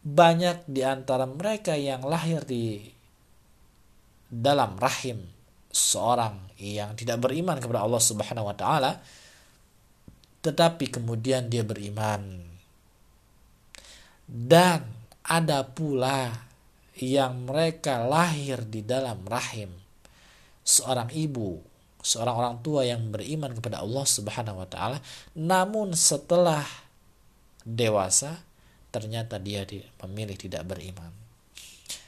Banyak 0.05 0.69
di 0.69 0.85
antara 0.85 1.25
mereka 1.25 1.73
yang 1.73 2.05
lahir 2.05 2.45
di 2.45 2.81
dalam 4.29 4.77
rahim 4.77 5.21
seorang 5.73 6.55
yang 6.61 6.93
tidak 6.93 7.21
beriman 7.25 7.57
kepada 7.57 7.81
Allah 7.85 8.01
Subhanahu 8.01 8.49
wa 8.49 8.55
taala 8.57 9.01
tetapi 10.45 10.93
kemudian 10.93 11.49
dia 11.49 11.65
beriman. 11.65 12.21
Dan 14.29 14.85
ada 15.25 15.65
pula 15.65 16.44
yang 16.95 17.47
mereka 17.47 18.07
lahir 18.07 18.63
di 18.63 18.79
dalam 18.79 19.27
rahim 19.27 19.67
seorang 20.65 21.11
ibu, 21.11 21.61
seorang 22.01 22.35
orang 22.35 22.55
tua 22.63 22.87
yang 22.87 23.11
beriman 23.11 23.53
kepada 23.53 23.83
Allah 23.83 24.05
Subhanahu 24.07 24.63
wa 24.63 24.67
taala, 24.67 24.97
namun 25.37 25.93
setelah 25.93 26.65
dewasa 27.61 28.41
ternyata 28.89 29.37
dia 29.37 29.67
memilih 30.07 30.39
tidak 30.39 30.63
beriman. 30.65 31.11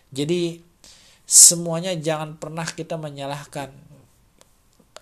Jadi 0.09 0.63
semuanya 1.27 1.91
jangan 1.99 2.39
pernah 2.39 2.63
kita 2.63 2.95
menyalahkan 2.95 3.75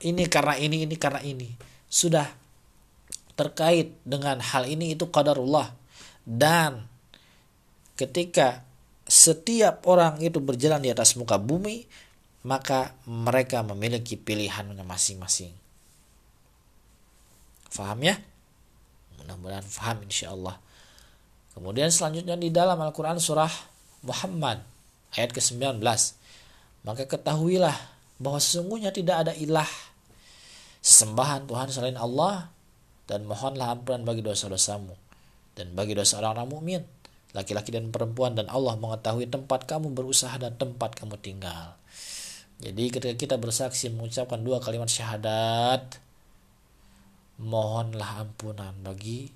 ini 0.01 0.25
karena 0.25 0.57
ini, 0.57 0.83
ini 0.83 0.95
karena 0.97 1.21
ini. 1.21 1.53
Sudah 1.85 2.25
terkait 3.37 3.95
dengan 4.01 4.41
hal 4.41 4.65
ini 4.65 4.97
itu 4.97 5.07
qadarullah 5.07 5.71
dan 6.25 6.89
ketika 7.93 8.64
setiap 9.05 9.85
orang 9.85 10.17
itu 10.21 10.41
berjalan 10.41 10.81
di 10.81 10.89
atas 10.89 11.13
muka 11.13 11.37
bumi 11.37 11.85
maka 12.45 12.93
mereka 13.09 13.65
memiliki 13.65 14.17
pilihannya 14.17 14.85
masing-masing. 14.85 15.49
Faham 17.73 18.01
ya? 18.05 18.17
Mudah-mudahan 19.17 19.65
faham 19.65 20.05
insya 20.05 20.33
Allah 20.33 20.61
kemudian 21.55 21.87
selanjutnya 21.89 22.35
di 22.35 22.51
dalam 22.51 22.77
Al-Quran 22.77 23.17
surah 23.17 23.49
Muhammad 24.05 24.61
ayat 25.15 25.31
ke-19. 25.31 25.81
Maka 26.85 27.09
ketahuilah 27.09 27.73
bahwa 28.21 28.37
sesungguhnya 28.37 28.93
tidak 28.93 29.25
ada 29.25 29.33
ilah 29.33 29.67
sesembahan 30.85 31.49
Tuhan 31.49 31.67
selain 31.73 31.97
Allah 31.97 32.53
dan 33.09 33.25
mohonlah 33.25 33.73
ampunan 33.73 34.05
bagi 34.05 34.21
dosa-dosamu 34.21 34.93
dan 35.57 35.73
bagi 35.73 35.97
dosa 35.97 36.21
orang-orang 36.21 36.49
mukmin 36.51 36.81
laki-laki 37.35 37.75
dan 37.75 37.91
perempuan 37.91 38.31
dan 38.31 38.47
Allah 38.47 38.79
mengetahui 38.79 39.27
tempat 39.27 39.67
kamu 39.67 39.91
berusaha 39.91 40.31
dan 40.39 40.55
tempat 40.55 40.95
kamu 40.95 41.19
tinggal. 41.19 41.75
Jadi 42.63 42.87
ketika 42.87 43.15
kita 43.19 43.35
bersaksi 43.35 43.91
mengucapkan 43.91 44.39
dua 44.39 44.63
kalimat 44.63 44.87
syahadat 44.87 45.99
mohonlah 47.43 48.23
ampunan 48.23 48.71
bagi 48.79 49.27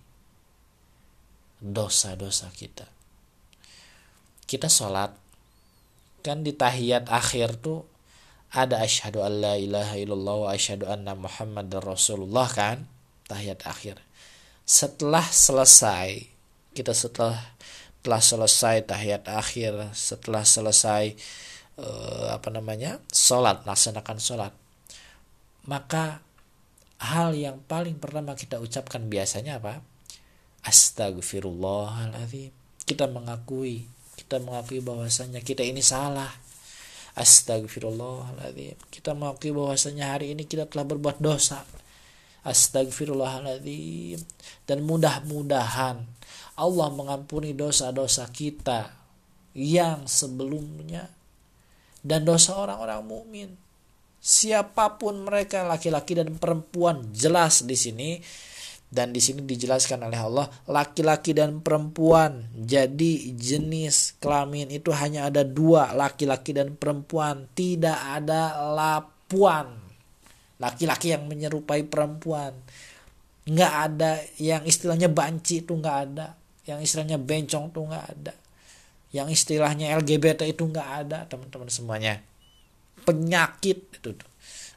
dosa-dosa 1.60 2.48
kita. 2.56 2.88
Kita 4.48 4.72
sholat 4.72 5.12
kan 6.24 6.48
di 6.48 6.56
tahiyat 6.56 7.12
akhir 7.12 7.60
tuh 7.60 7.84
ada 8.56 8.82
asyhadu 8.82 9.22
alla 9.22 9.60
ilaha 9.60 10.00
illallah 10.00 10.36
wa 10.48 10.50
asyhadu 10.56 10.88
anna 10.90 11.14
muhammadar 11.14 11.84
rasulullah 11.84 12.48
kan 12.48 12.88
tahiyat 13.28 13.68
akhir. 13.68 14.00
Setelah 14.64 15.26
selesai, 15.28 16.26
kita 16.74 16.96
setelah 16.96 17.38
telah 18.00 18.24
selesai 18.24 18.88
tahiyat 18.88 19.28
akhir, 19.28 19.92
setelah 19.92 20.48
selesai 20.48 21.16
uh, 21.80 22.32
apa 22.32 22.50
namanya 22.52 23.04
sholat, 23.12 23.68
laksanakan 23.68 24.18
sholat, 24.20 24.54
maka 25.68 26.24
hal 27.00 27.36
yang 27.36 27.60
paling 27.68 28.00
pertama 28.00 28.36
kita 28.36 28.60
ucapkan 28.60 29.08
biasanya 29.08 29.60
apa? 29.60 29.84
Astagfirullahaladzim. 30.64 32.52
Kita 32.84 33.08
mengakui, 33.08 33.88
kita 34.16 34.40
mengakui 34.44 34.80
bahwasanya 34.84 35.44
kita 35.44 35.64
ini 35.64 35.84
salah. 35.84 36.32
Astagfirullahaladzim. 37.20 38.80
Kita 38.92 39.12
mengakui 39.16 39.52
bahwasanya 39.52 40.16
hari 40.16 40.36
ini 40.36 40.48
kita 40.48 40.68
telah 40.72 40.88
berbuat 40.88 41.20
dosa 41.20 41.64
Astagfirullahaladzim. 42.44 44.20
Dan 44.64 44.84
mudah-mudahan 44.86 46.04
Allah 46.60 46.88
mengampuni 46.92 47.56
dosa-dosa 47.56 48.28
kita 48.30 48.92
yang 49.56 50.06
sebelumnya 50.06 51.08
dan 52.04 52.28
dosa 52.28 52.60
orang-orang 52.60 53.02
mukmin. 53.04 53.50
Siapa 54.20 55.00
pun 55.00 55.24
mereka 55.24 55.64
laki-laki 55.64 56.20
dan 56.20 56.36
perempuan 56.36 57.16
jelas 57.16 57.64
di 57.64 57.80
sini 57.80 58.20
dan 58.90 59.14
di 59.14 59.22
sini 59.22 59.46
dijelaskan 59.46 60.02
oleh 60.10 60.20
Allah 60.20 60.48
laki-laki 60.68 61.32
dan 61.32 61.64
perempuan. 61.64 62.52
Jadi 62.52 63.32
jenis 63.40 64.20
kelamin 64.20 64.68
itu 64.76 64.92
hanya 64.92 65.32
ada 65.32 65.48
dua 65.48 65.96
laki-laki 65.96 66.52
dan 66.52 66.76
perempuan, 66.76 67.48
tidak 67.56 67.96
ada 67.96 68.60
lapuan 68.76 69.89
laki-laki 70.60 71.16
yang 71.16 71.26
menyerupai 71.26 71.88
perempuan. 71.88 72.54
Nggak 73.50 73.74
ada 73.74 74.12
yang 74.38 74.62
istilahnya 74.68 75.10
banci 75.10 75.66
itu 75.66 75.74
nggak 75.74 75.98
ada. 76.12 76.36
Yang 76.68 76.80
istilahnya 76.86 77.18
bencong 77.18 77.72
itu 77.74 77.80
nggak 77.82 78.06
ada. 78.06 78.34
Yang 79.10 79.28
istilahnya 79.42 79.98
LGBT 79.98 80.46
itu 80.46 80.68
nggak 80.70 80.90
ada 81.08 81.26
teman-teman 81.26 81.72
semuanya. 81.72 82.22
Penyakit 83.08 83.90
itu 83.98 84.12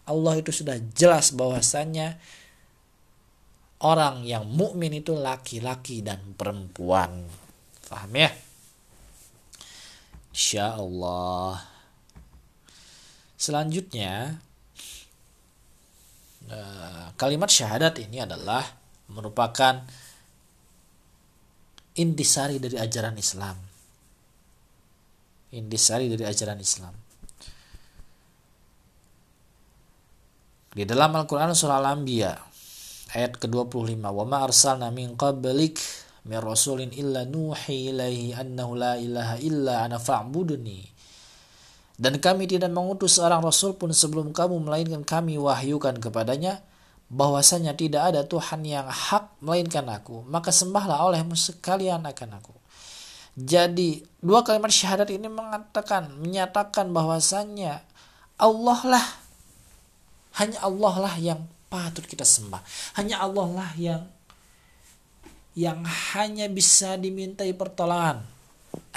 Allah 0.06 0.34
itu 0.38 0.50
sudah 0.50 0.78
jelas 0.96 1.30
bahwasannya 1.34 2.18
orang 3.82 4.22
yang 4.26 4.46
mukmin 4.46 4.94
itu 4.94 5.14
laki-laki 5.14 6.02
dan 6.02 6.34
perempuan. 6.38 7.26
Paham 7.90 8.14
ya? 8.14 8.30
Insya 10.32 10.80
Allah 10.80 11.60
selanjutnya 13.36 14.38
kalimat 17.16 17.48
syahadat 17.48 18.00
ini 18.02 18.22
adalah 18.22 18.64
merupakan 19.12 19.84
intisari 21.96 22.56
dari 22.56 22.76
ajaran 22.80 23.16
Islam. 23.16 23.56
Intisari 25.52 26.08
dari 26.08 26.24
ajaran 26.24 26.58
Islam. 26.60 26.94
Di 30.72 30.88
dalam 30.88 31.12
Al-Quran 31.12 31.52
surah 31.52 31.84
Al-Anbiya 31.84 32.32
ayat 33.12 33.36
ke-25 33.36 34.00
wa 34.00 34.24
ma 34.24 34.40
arsalna 34.48 34.88
min 34.88 35.12
qablik 35.20 35.76
min 36.24 36.40
rasulin 36.40 36.88
illa 36.96 37.28
nuhi 37.28 37.92
ilaihi 37.92 38.32
annahu 38.32 38.80
la 38.80 38.96
ilaha 38.96 39.36
illa 39.36 39.84
ana 39.84 40.00
fa'buduni 40.00 40.80
dan 42.00 42.16
kami 42.16 42.48
tidak 42.48 42.72
mengutus 42.72 43.20
seorang 43.20 43.44
rasul 43.44 43.76
pun 43.76 43.92
sebelum 43.92 44.32
kamu 44.32 44.64
melainkan 44.64 45.04
kami 45.04 45.36
wahyukan 45.36 46.00
kepadanya 46.00 46.64
bahwasanya 47.12 47.76
tidak 47.76 48.12
ada 48.12 48.24
Tuhan 48.24 48.64
yang 48.64 48.88
hak 48.88 49.36
melainkan 49.44 49.84
aku. 49.92 50.24
Maka 50.24 50.48
sembahlah 50.48 51.04
olehmu 51.04 51.36
sekalian 51.36 52.00
akan 52.08 52.40
aku. 52.40 52.54
Jadi 53.36 54.04
dua 54.20 54.44
kalimat 54.44 54.72
syahadat 54.72 55.08
ini 55.12 55.28
mengatakan 55.28 56.08
menyatakan 56.16 56.88
bahwasanya 56.92 57.84
Allah 58.40 58.80
lah. 58.88 59.06
Hanya 60.40 60.64
Allah 60.64 60.94
lah 60.96 61.14
yang 61.20 61.44
patut 61.68 62.08
kita 62.08 62.24
sembah. 62.24 62.64
Hanya 62.96 63.20
Allah 63.20 63.48
lah 63.52 63.70
yang 63.76 64.02
yang 65.52 65.84
hanya 66.16 66.48
bisa 66.48 66.96
dimintai 66.96 67.52
pertolongan 67.52 68.31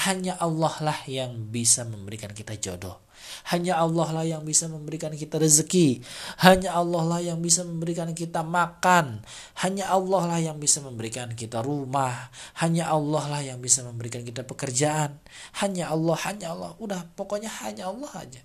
hanya 0.05 0.38
Allah 0.38 0.75
lah 0.83 0.99
yang 1.09 1.49
bisa 1.49 1.81
memberikan 1.88 2.29
kita 2.29 2.53
jodoh. 2.61 3.01
Hanya 3.49 3.81
Allah 3.81 4.09
lah 4.13 4.25
yang 4.25 4.45
bisa 4.45 4.69
memberikan 4.69 5.09
kita 5.13 5.41
rezeki. 5.41 6.01
Hanya 6.45 6.77
Allah 6.77 7.03
lah 7.05 7.21
yang 7.21 7.41
bisa 7.41 7.65
memberikan 7.65 8.13
kita 8.13 8.45
makan. 8.45 9.25
Hanya 9.65 9.89
Allah 9.89 10.21
lah 10.29 10.39
yang 10.41 10.57
bisa 10.61 10.81
memberikan 10.85 11.33
kita 11.33 11.65
rumah. 11.65 12.29
Hanya 12.61 12.93
Allah 12.93 13.23
lah 13.25 13.41
yang 13.41 13.57
bisa 13.57 13.81
memberikan 13.81 14.21
kita 14.21 14.45
pekerjaan. 14.45 15.17
Hanya 15.57 15.89
Allah, 15.89 16.17
hanya 16.29 16.53
Allah. 16.53 16.71
Udah, 16.77 17.01
pokoknya 17.17 17.49
hanya 17.65 17.89
Allah 17.89 18.11
aja. 18.13 18.41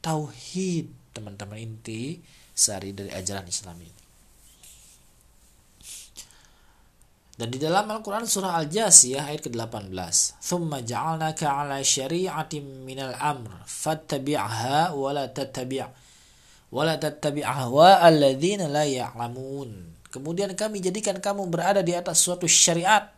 Tauhid, 0.00 1.12
teman-teman 1.12 1.60
inti 1.60 2.24
sehari 2.56 2.96
dari 2.96 3.12
ajaran 3.12 3.44
Islam 3.48 3.76
ini. 3.84 4.09
Dan 7.40 7.48
di 7.48 7.56
dalam 7.56 7.88
Al-Quran 7.88 8.28
surah 8.28 8.60
Al-Jasiyah 8.60 9.32
ayat 9.32 9.48
ke-18. 9.48 9.96
Thumma 10.44 10.84
ja'alnaka 10.84 11.48
ala 11.48 11.80
syari'atim 11.80 12.84
minal 12.84 13.16
amr. 13.16 13.64
Fattabi'ha 13.64 14.92
wa 14.92 15.08
la 15.16 15.24
tattabi' 15.24 15.80
wa 16.68 16.82
la 16.84 17.00
tattabi' 17.00 17.40
ahwa 17.40 18.04
alladhina 18.04 18.68
la 18.68 18.84
ya'lamun. 18.84 19.72
Kemudian 20.12 20.52
kami 20.52 20.84
jadikan 20.84 21.16
kamu 21.16 21.48
berada 21.48 21.80
di 21.80 21.96
atas 21.96 22.20
suatu 22.20 22.44
syariat. 22.44 23.08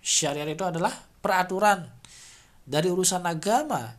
Syariat 0.00 0.48
itu 0.48 0.64
adalah 0.64 0.96
peraturan 1.20 1.84
dari 2.64 2.88
urusan 2.88 3.28
agama 3.28 3.92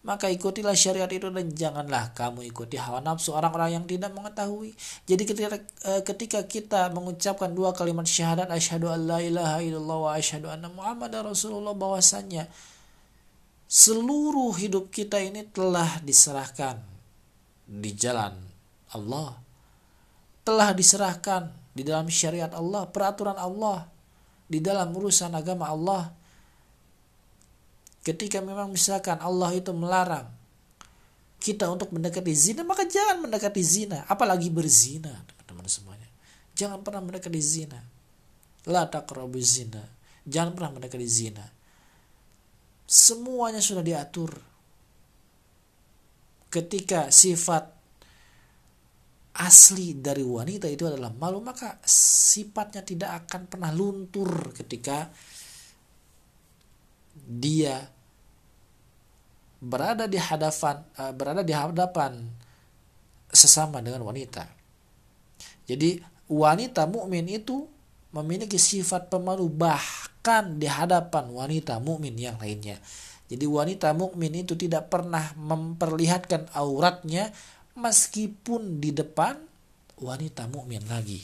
maka 0.00 0.32
ikutilah 0.32 0.72
syariat 0.72 1.08
itu 1.12 1.28
dan 1.28 1.52
janganlah 1.52 2.16
kamu 2.16 2.48
ikuti 2.48 2.80
hawa 2.80 3.04
nafsu 3.04 3.36
orang-orang 3.36 3.76
yang 3.76 3.84
tidak 3.84 4.16
mengetahui. 4.16 4.72
Jadi 5.04 5.22
ketika 5.28 5.48
eh, 5.60 6.02
ketika 6.04 6.40
kita 6.48 6.88
mengucapkan 6.88 7.52
dua 7.52 7.76
kalimat 7.76 8.08
syahadat 8.08 8.48
asyhadu 8.48 8.88
an 8.88 9.04
la 9.04 9.20
ilaha 9.20 9.60
illallah 9.60 9.98
wa 10.00 10.10
asyhadu 10.16 10.48
anna 10.48 10.72
muhammadar 10.72 11.28
rasulullah 11.28 11.76
bahwasanya 11.76 12.48
seluruh 13.68 14.56
hidup 14.56 14.88
kita 14.88 15.20
ini 15.20 15.44
telah 15.52 16.00
diserahkan 16.00 16.80
di 17.68 17.92
jalan 17.92 18.40
Allah. 18.96 19.36
Telah 20.40 20.72
diserahkan 20.72 21.52
di 21.76 21.84
dalam 21.84 22.08
syariat 22.08 22.50
Allah, 22.56 22.88
peraturan 22.88 23.36
Allah, 23.36 23.86
di 24.48 24.58
dalam 24.58 24.90
urusan 24.90 25.30
agama 25.36 25.70
Allah 25.70 26.10
ketika 28.00 28.40
memang 28.40 28.72
misalkan 28.72 29.20
Allah 29.20 29.52
itu 29.52 29.72
melarang 29.76 30.28
kita 31.40 31.68
untuk 31.72 31.92
mendekati 31.92 32.32
zina 32.36 32.64
maka 32.64 32.84
jangan 32.84 33.24
mendekati 33.24 33.60
zina 33.64 34.04
apalagi 34.08 34.52
berzina 34.52 35.24
teman-teman 35.28 35.66
semuanya. 35.66 36.08
Jangan 36.54 36.84
pernah 36.84 37.00
mendekati 37.00 37.40
zina. 37.40 37.80
La 38.68 38.84
taqrabu 38.84 39.40
zina. 39.40 39.80
Jangan 40.28 40.52
pernah 40.52 40.70
mendekati 40.76 41.08
zina. 41.08 41.44
Semuanya 42.84 43.64
sudah 43.64 43.80
diatur. 43.80 44.36
Ketika 46.50 47.08
sifat 47.08 47.80
asli 49.40 49.96
dari 49.96 50.26
wanita 50.26 50.66
itu 50.66 50.84
adalah 50.84 51.14
malu 51.14 51.38
maka 51.40 51.78
sifatnya 51.86 52.82
tidak 52.82 53.24
akan 53.24 53.46
pernah 53.46 53.70
luntur 53.70 54.50
ketika 54.52 55.06
dia 57.30 57.86
berada 59.62 60.10
di 60.10 60.18
hadapan 60.18 60.82
uh, 60.98 61.14
berada 61.14 61.46
di 61.46 61.54
hadapan 61.54 62.18
sesama 63.30 63.78
dengan 63.78 64.02
wanita. 64.02 64.42
Jadi 65.70 66.02
wanita 66.26 66.90
mukmin 66.90 67.30
itu 67.30 67.62
memiliki 68.10 68.58
sifat 68.58 69.06
pemalu 69.06 69.46
bahkan 69.46 70.58
di 70.58 70.66
hadapan 70.66 71.30
wanita 71.30 71.78
mukmin 71.78 72.18
yang 72.18 72.34
lainnya. 72.42 72.82
Jadi 73.30 73.46
wanita 73.46 73.94
mukmin 73.94 74.42
itu 74.42 74.58
tidak 74.58 74.90
pernah 74.90 75.30
memperlihatkan 75.38 76.50
auratnya 76.50 77.30
meskipun 77.78 78.82
di 78.82 78.90
depan 78.90 79.38
wanita 80.02 80.50
mukmin 80.50 80.82
lagi. 80.90 81.22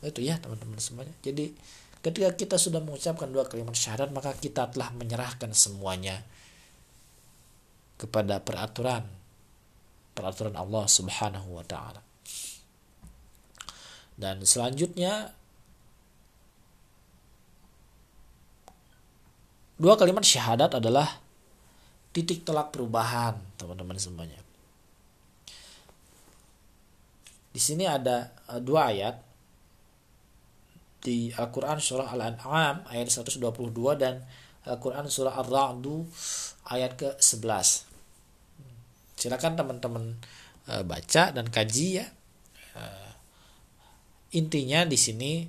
Itu 0.00 0.24
ya 0.24 0.40
teman-teman 0.40 0.80
semuanya. 0.80 1.12
Jadi 1.20 1.52
Ketika 2.08 2.32
kita 2.32 2.56
sudah 2.56 2.80
mengucapkan 2.80 3.28
dua 3.28 3.44
kalimat 3.44 3.76
syahadat, 3.76 4.08
maka 4.16 4.32
kita 4.32 4.64
telah 4.72 4.88
menyerahkan 4.96 5.52
semuanya 5.52 6.24
kepada 8.00 8.40
peraturan 8.40 9.04
peraturan 10.16 10.56
Allah 10.56 10.88
Subhanahu 10.88 11.60
wa 11.60 11.64
taala. 11.68 12.00
Dan 14.16 14.40
selanjutnya 14.40 15.36
dua 19.76 20.00
kalimat 20.00 20.24
syahadat 20.24 20.80
adalah 20.80 21.20
titik 22.16 22.40
tolak 22.40 22.72
perubahan, 22.72 23.36
teman-teman 23.60 24.00
semuanya. 24.00 24.40
Di 27.52 27.60
sini 27.60 27.84
ada 27.84 28.32
eh, 28.48 28.64
dua 28.64 28.96
ayat 28.96 29.27
di 30.98 31.30
Al-Quran 31.34 31.78
surah 31.78 32.10
Al-An'am 32.10 32.86
ayat 32.90 33.08
122 33.10 33.40
dan 33.98 34.22
Al-Quran 34.66 35.06
surah 35.06 35.38
Ar-Ra'du 35.38 36.04
ayat 36.68 36.98
ke-11 36.98 37.88
silakan 39.18 39.58
teman-teman 39.58 40.04
uh, 40.70 40.86
baca 40.86 41.34
dan 41.34 41.46
kaji 41.50 41.88
ya. 41.98 42.06
Uh, 42.78 43.10
intinya 44.30 44.86
di 44.86 44.94
sini 44.94 45.42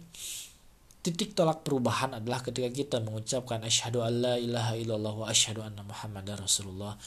titik 0.99 1.37
tolak 1.37 1.61
perubahan 1.63 2.17
adalah 2.17 2.41
ketika 2.43 2.67
kita 2.73 2.97
mengucapkan 2.99 3.61
asyhadu 3.63 4.03
alla 4.03 4.35
ilaha 4.35 4.75
illallah 4.75 5.13
wa 5.15 5.27
asyhadu 5.29 5.63
anna 5.63 5.85
muhammadar 5.85 6.43
rasulullah 6.43 6.97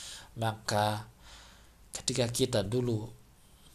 maka 0.40 1.10
ketika 1.92 2.24
kita 2.32 2.60
dulu 2.64 3.04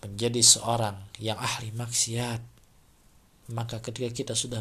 menjadi 0.02 0.42
seorang 0.42 0.98
yang 1.22 1.38
ahli 1.38 1.70
maksiat 1.74 2.57
maka 3.48 3.80
ketika 3.80 4.12
kita 4.12 4.34
sudah 4.36 4.60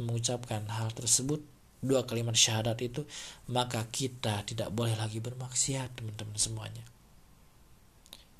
mengucapkan 0.00 0.64
hal 0.72 0.88
tersebut 0.96 1.44
dua 1.84 2.06
kalimat 2.08 2.32
syahadat 2.32 2.78
itu 2.80 3.04
maka 3.52 3.84
kita 3.92 4.40
tidak 4.48 4.72
boleh 4.72 4.96
lagi 4.96 5.20
bermaksiat 5.20 6.00
teman-teman 6.00 6.38
semuanya. 6.40 6.84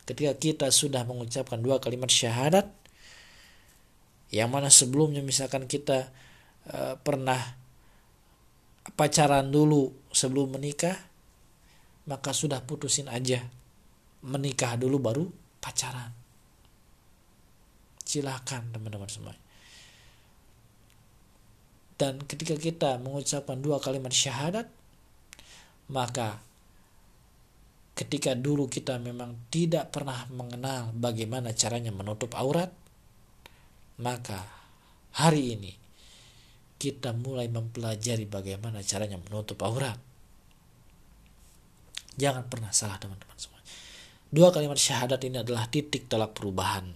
Ketika 0.08 0.32
kita 0.38 0.66
sudah 0.72 1.04
mengucapkan 1.04 1.60
dua 1.60 1.76
kalimat 1.76 2.08
syahadat 2.08 2.72
yang 4.32 4.48
mana 4.48 4.72
sebelumnya 4.72 5.20
misalkan 5.20 5.68
kita 5.68 6.08
uh, 6.72 6.96
pernah 6.96 7.38
pacaran 8.96 9.52
dulu 9.52 9.92
sebelum 10.08 10.56
menikah 10.56 10.96
maka 12.08 12.32
sudah 12.32 12.64
putusin 12.64 13.12
aja 13.12 13.44
menikah 14.24 14.80
dulu 14.80 14.96
baru 14.96 15.24
pacaran. 15.60 16.16
Silakan 18.08 18.72
teman-teman 18.72 19.10
semuanya 19.12 19.51
dan 22.00 22.22
ketika 22.24 22.56
kita 22.56 22.96
mengucapkan 22.98 23.60
dua 23.60 23.78
kalimat 23.78 24.10
syahadat, 24.10 24.66
maka 25.92 26.40
ketika 27.92 28.32
dulu 28.32 28.66
kita 28.66 28.96
memang 28.96 29.36
tidak 29.52 29.92
pernah 29.92 30.24
mengenal 30.32 30.90
bagaimana 30.96 31.52
caranya 31.52 31.92
menutup 31.92 32.32
aurat, 32.32 32.72
maka 34.00 34.48
hari 35.12 35.54
ini 35.54 35.72
kita 36.80 37.14
mulai 37.14 37.46
mempelajari 37.46 38.26
bagaimana 38.26 38.82
caranya 38.82 39.20
menutup 39.20 39.60
aurat. 39.62 40.00
Jangan 42.18 42.48
pernah 42.48 42.74
salah 42.74 42.98
teman-teman 42.98 43.38
semua. 43.38 43.62
Dua 44.32 44.48
kalimat 44.50 44.80
syahadat 44.80 45.20
ini 45.22 45.44
adalah 45.44 45.68
titik 45.68 46.08
tolak 46.08 46.32
perubahan. 46.32 46.88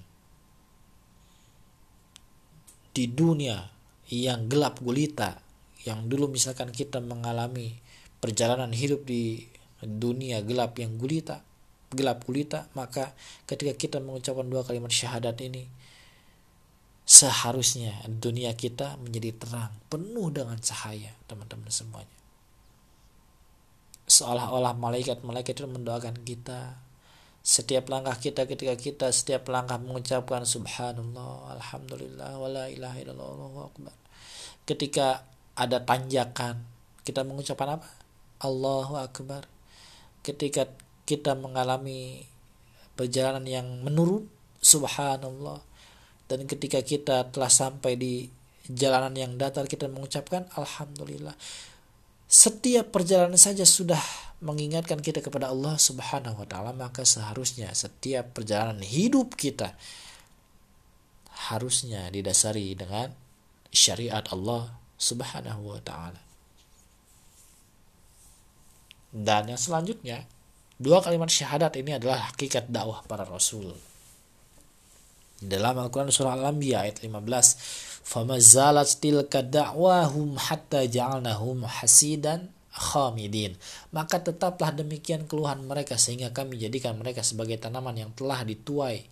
Di 2.97 3.05
dunia 3.13 3.76
yang 4.11 4.47
gelap 4.47 4.79
gulita 4.83 5.43
yang 5.87 6.07
dulu 6.11 6.31
misalkan 6.31 6.71
kita 6.75 6.99
mengalami 6.99 7.79
perjalanan 8.19 8.71
hidup 8.75 9.07
di 9.07 9.47
dunia 9.83 10.43
gelap 10.43 10.79
yang 10.79 10.99
gulita 10.99 11.43
gelap 11.95 12.27
gulita 12.27 12.67
maka 12.75 13.15
ketika 13.47 13.75
kita 13.79 13.97
mengucapkan 14.03 14.47
dua 14.47 14.67
kalimat 14.67 14.91
syahadat 14.91 15.39
ini 15.43 15.71
seharusnya 17.07 17.95
dunia 18.11 18.51
kita 18.59 18.99
menjadi 18.99 19.31
terang 19.39 19.71
penuh 19.87 20.27
dengan 20.35 20.59
cahaya 20.59 21.15
teman-teman 21.31 21.71
semuanya. 21.71 22.11
Seolah-olah 24.11 24.75
malaikat-malaikat 24.75 25.55
itu 25.55 25.71
mendoakan 25.71 26.19
kita 26.27 26.75
setiap 27.47 27.87
langkah 27.87 28.19
kita 28.19 28.43
ketika 28.43 28.75
kita 28.75 29.07
setiap 29.15 29.47
langkah 29.47 29.79
mengucapkan 29.79 30.43
subhanallah 30.43 31.55
alhamdulillah 31.55 32.43
wala 32.43 32.67
ilaha 32.67 32.99
illallah 32.99 33.31
Allahu 33.39 33.61
akbar. 33.71 33.95
Ketika 34.67 35.23
ada 35.55 35.79
tanjakan 35.79 36.67
kita 37.07 37.23
mengucapkan 37.23 37.79
apa? 37.79 37.87
Allahu 38.43 38.99
akbar. 38.99 39.47
Ketika 40.27 40.67
kita 41.07 41.39
mengalami 41.39 42.27
perjalanan 42.99 43.47
yang 43.47 43.67
menurun 43.87 44.27
subhanallah. 44.59 45.63
Dan 46.27 46.51
ketika 46.51 46.83
kita 46.83 47.31
telah 47.31 47.47
sampai 47.47 47.95
di 47.95 48.27
jalanan 48.67 49.15
yang 49.15 49.33
datar 49.39 49.71
kita 49.71 49.87
mengucapkan 49.87 50.51
alhamdulillah. 50.59 51.39
Setiap 52.27 52.91
perjalanan 52.91 53.39
saja 53.39 53.63
sudah 53.63 54.03
mengingatkan 54.42 54.98
kita 55.00 55.22
kepada 55.22 55.54
Allah 55.54 55.78
Subhanahu 55.78 56.42
wa 56.42 56.48
taala 56.50 56.74
maka 56.74 57.06
seharusnya 57.06 57.70
setiap 57.78 58.34
perjalanan 58.34 58.82
hidup 58.82 59.38
kita 59.38 59.78
harusnya 61.52 62.10
didasari 62.10 62.74
dengan 62.74 63.14
syariat 63.70 64.26
Allah 64.30 64.74
Subhanahu 64.98 65.74
wa 65.74 65.82
taala. 65.82 66.22
Dan 69.12 69.52
yang 69.52 69.60
selanjutnya, 69.60 70.24
dua 70.80 71.04
kalimat 71.04 71.28
syahadat 71.28 71.76
ini 71.76 72.00
adalah 72.00 72.32
hakikat 72.32 72.72
dakwah 72.72 73.04
para 73.04 73.28
rasul. 73.28 73.76
Dalam 75.42 75.74
Al-Quran 75.82 76.14
surah 76.14 76.38
Al-Anbiya 76.38 76.86
ayat 76.86 77.02
15, 77.02 78.06
فَمَا 78.06 78.38
زَالَتْ 78.38 79.02
تِلْكَ 79.02 79.34
دَعْوَاهُمْ 79.50 80.30
حَتَّى 80.38 80.82
جَعَلْنَهُمْ 80.94 81.58
حَسِيدًا 81.66 82.55
khamidin. 82.77 83.57
Maka 83.97 84.21
tetaplah 84.21 84.77
demikian 84.77 85.25
keluhan 85.25 85.65
mereka 85.65 85.97
sehingga 85.97 86.31
kami 86.31 86.61
jadikan 86.61 86.95
mereka 87.01 87.25
sebagai 87.25 87.57
tanaman 87.57 87.97
yang 87.97 88.13
telah 88.13 88.45
dituai 88.45 89.03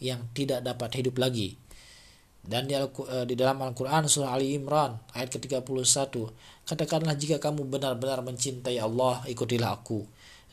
yang 0.00 0.24
tidak 0.32 0.64
dapat 0.64 1.04
hidup 1.04 1.20
lagi. 1.20 1.60
dan 2.44 2.68
di, 2.68 2.76
eh, 2.76 3.24
di 3.24 3.34
dalam 3.34 3.56
Al-Quran 3.64 4.04
surah 4.04 4.36
Ali 4.36 4.52
Imran 4.52 5.00
ayat 5.16 5.32
ke-31 5.32 6.28
katakanlah 6.68 7.16
jika 7.16 7.40
kamu 7.40 7.64
benar-benar 7.64 8.20
mencintai 8.20 8.76
Allah 8.76 9.24
ikutilah 9.24 9.80
aku 9.80 10.04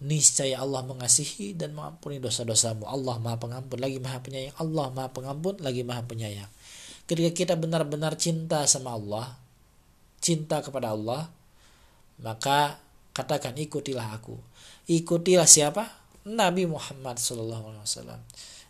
niscaya 0.02 0.64
Allah 0.64 0.88
mengasihi 0.88 1.54
dan 1.54 1.76
mengampuni 1.76 2.24
dosa-dosamu 2.24 2.88
Allah 2.88 3.20
maha 3.20 3.38
pengampun 3.38 3.78
lagi 3.78 4.00
maha 4.00 4.24
penyayang 4.24 4.56
Allah 4.58 4.88
maha 4.90 5.12
pengampun 5.12 5.60
lagi 5.60 5.84
maha 5.84 6.02
penyayang 6.08 6.50
ketika 7.06 7.32
kita 7.36 7.54
benar-benar 7.60 8.16
cinta 8.16 8.64
sama 8.72 8.96
Allah 8.96 9.36
cinta 10.24 10.64
kepada 10.64 10.96
Allah 10.96 11.28
maka 12.22 12.80
katakan 13.12 13.58
ikutilah 13.58 14.16
aku 14.16 14.38
ikutilah 14.88 15.50
siapa 15.50 15.90
Nabi 16.24 16.70
Muhammad 16.70 17.18
Wasallam 17.18 18.22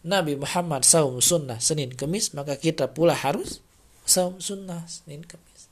Nabi 0.01 0.33
Muhammad 0.33 0.81
saum 0.81 1.21
sunnah 1.21 1.61
Senin 1.61 1.93
Kemis 1.93 2.33
maka 2.33 2.57
kita 2.57 2.89
pula 2.89 3.13
harus 3.13 3.61
saum 4.01 4.41
sunnah 4.41 4.81
Senin 4.89 5.21
Kemis. 5.21 5.69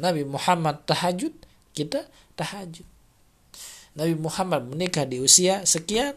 Nabi 0.00 0.24
Muhammad 0.24 0.80
tahajud 0.88 1.36
kita 1.76 2.08
tahajud. 2.34 2.88
Nabi 3.92 4.16
Muhammad 4.16 4.64
menikah 4.72 5.04
di 5.04 5.20
usia 5.20 5.68
sekian 5.68 6.16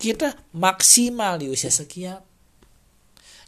kita 0.00 0.34
maksimal 0.50 1.38
di 1.38 1.46
usia 1.52 1.70
sekian. 1.70 2.18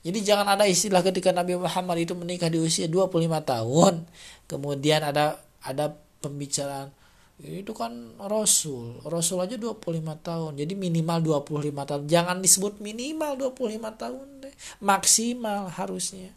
Jadi 0.03 0.19
jangan 0.23 0.47
ada 0.55 0.67
istilah 0.67 1.03
ketika 1.03 1.31
Nabi 1.31 1.59
Muhammad 1.59 1.97
itu 2.03 2.15
menikah 2.15 2.51
di 2.51 2.59
usia 2.59 2.91
25 2.91 3.23
tahun, 3.43 4.03
kemudian 4.51 4.99
ada 4.99 5.39
ada 5.63 5.95
pembicaraan 6.23 6.95
itu 7.43 7.75
kan 7.75 8.15
Rasul 8.23 9.03
Rasul 9.03 9.43
aja 9.43 9.59
25 9.59 9.83
tahun 10.23 10.53
jadi 10.55 10.79
minimal 10.79 11.43
25 11.43 11.75
tahun. 11.89 12.03
Jangan 12.07 12.39
disebut 12.39 12.79
minimal 12.79 13.51
25 13.51 13.83
tahun 13.99 14.27
deh 14.47 14.55
maksimal 14.79 15.67
harusnya. 15.75 16.31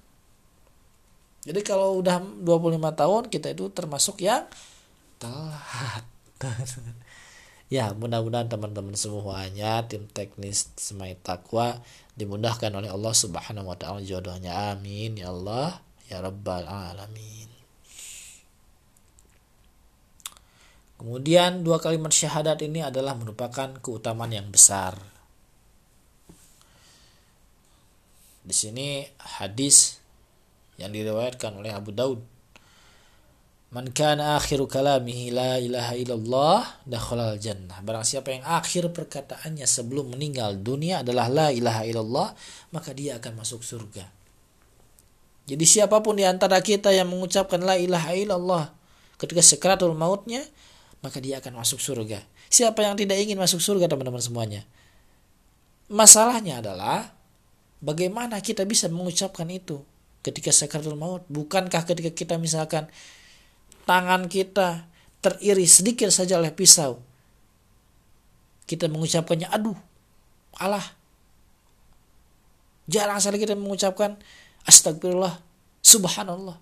Jadi 1.46 1.62
kalau 1.62 2.02
udah 2.02 2.18
25 2.42 2.82
tahun 2.98 3.24
kita 3.30 3.54
itu 3.54 3.70
termasuk 3.70 4.26
yang 4.26 4.50
telat. 5.22 6.04
Ya 7.66 7.90
mudah-mudahan 7.98 8.46
teman-teman 8.46 8.94
semuanya 8.94 9.82
tim 9.90 10.06
teknis 10.06 10.70
Semai 10.78 11.18
Takwa 11.18 11.82
dimudahkan 12.14 12.70
oleh 12.70 12.94
Allah 12.94 13.10
Subhanahu 13.10 13.74
wa 13.74 13.74
taala 13.74 14.06
jodohnya. 14.06 14.78
Amin. 14.78 15.18
Ya 15.18 15.34
Allah 15.34 15.82
ya 16.06 16.22
rabbal 16.22 16.70
alamin 16.70 17.55
Kemudian 21.06 21.62
dua 21.62 21.78
kalimat 21.78 22.10
syahadat 22.10 22.66
ini 22.66 22.82
adalah 22.82 23.14
merupakan 23.14 23.78
keutamaan 23.78 24.34
yang 24.34 24.50
besar. 24.50 24.98
Di 28.42 28.50
sini 28.50 29.06
hadis 29.38 30.02
yang 30.82 30.90
diriwayatkan 30.90 31.62
oleh 31.62 31.70
Abu 31.70 31.94
Daud. 31.94 32.26
Man 33.70 33.94
kana 33.94 34.34
akhiru 34.34 34.66
kalamihi 34.66 35.30
la 35.30 35.62
ilaha 35.62 35.94
illallah 35.94 36.60
dakhalal 36.90 37.38
jannah. 37.38 37.86
Barang 37.86 38.02
siapa 38.02 38.34
yang 38.34 38.42
akhir 38.42 38.90
perkataannya 38.90 39.70
sebelum 39.70 40.10
meninggal 40.10 40.58
dunia 40.58 41.06
adalah 41.06 41.30
la 41.30 41.54
ilaha 41.54 41.86
illallah, 41.86 42.34
maka 42.74 42.98
dia 42.98 43.22
akan 43.22 43.46
masuk 43.46 43.62
surga. 43.62 44.10
Jadi 45.46 45.66
siapa 45.70 46.02
pun 46.02 46.18
di 46.18 46.26
antara 46.26 46.58
kita 46.66 46.90
yang 46.90 47.14
mengucapkan 47.14 47.62
la 47.62 47.78
ilaha 47.78 48.18
illallah 48.18 48.74
ketika 49.22 49.46
sekaratul 49.46 49.94
mautnya, 49.94 50.42
maka 51.06 51.22
dia 51.22 51.38
akan 51.38 51.62
masuk 51.62 51.78
surga. 51.78 52.26
Siapa 52.50 52.82
yang 52.82 52.98
tidak 52.98 53.22
ingin 53.22 53.38
masuk 53.38 53.62
surga 53.62 53.86
teman-teman 53.86 54.18
semuanya? 54.18 54.66
Masalahnya 55.86 56.66
adalah 56.66 57.14
bagaimana 57.78 58.42
kita 58.42 58.66
bisa 58.66 58.90
mengucapkan 58.90 59.46
itu 59.54 59.86
ketika 60.26 60.50
sakaratul 60.50 60.98
maut? 60.98 61.22
Bukankah 61.30 61.86
ketika 61.86 62.10
kita 62.10 62.42
misalkan 62.42 62.90
tangan 63.86 64.26
kita 64.26 64.90
teriris 65.22 65.86
sedikit 65.86 66.10
saja 66.10 66.42
oleh 66.42 66.50
pisau, 66.50 66.98
kita 68.66 68.90
mengucapkannya 68.90 69.46
aduh, 69.54 69.78
Allah. 70.58 70.86
Jarang 72.90 73.22
sekali 73.22 73.46
kita 73.46 73.54
mengucapkan 73.54 74.18
astagfirullah, 74.66 75.38
subhanallah, 75.86 76.58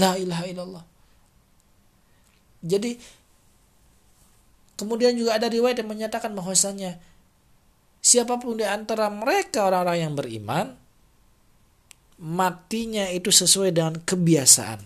la 0.00 0.16
ilaha 0.16 0.44
illallah. 0.48 0.84
Jadi 2.64 2.96
Kemudian 4.74 5.14
juga 5.14 5.38
ada 5.38 5.46
riwayat 5.46 5.78
yang 5.82 5.90
menyatakan 5.90 6.34
bahwasanya 6.34 6.98
siapa 8.02 8.36
pun 8.42 8.58
di 8.58 8.66
antara 8.66 9.06
mereka 9.08 9.70
orang-orang 9.70 9.98
yang 10.02 10.14
beriman 10.18 10.66
matinya 12.18 13.06
itu 13.10 13.30
sesuai 13.30 13.70
dengan 13.70 13.94
kebiasaan. 14.02 14.82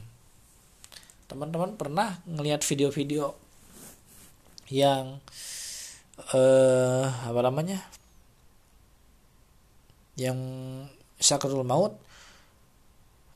Teman-teman 1.29 1.77
pernah 1.77 2.20
ngelihat 2.24 2.64
video-video 2.64 3.37
yang 4.68 5.20
eh 6.37 7.07
apa 7.09 7.40
namanya? 7.40 7.81
Yang 10.16 10.38
sakratul 11.16 11.64
maut 11.64 11.96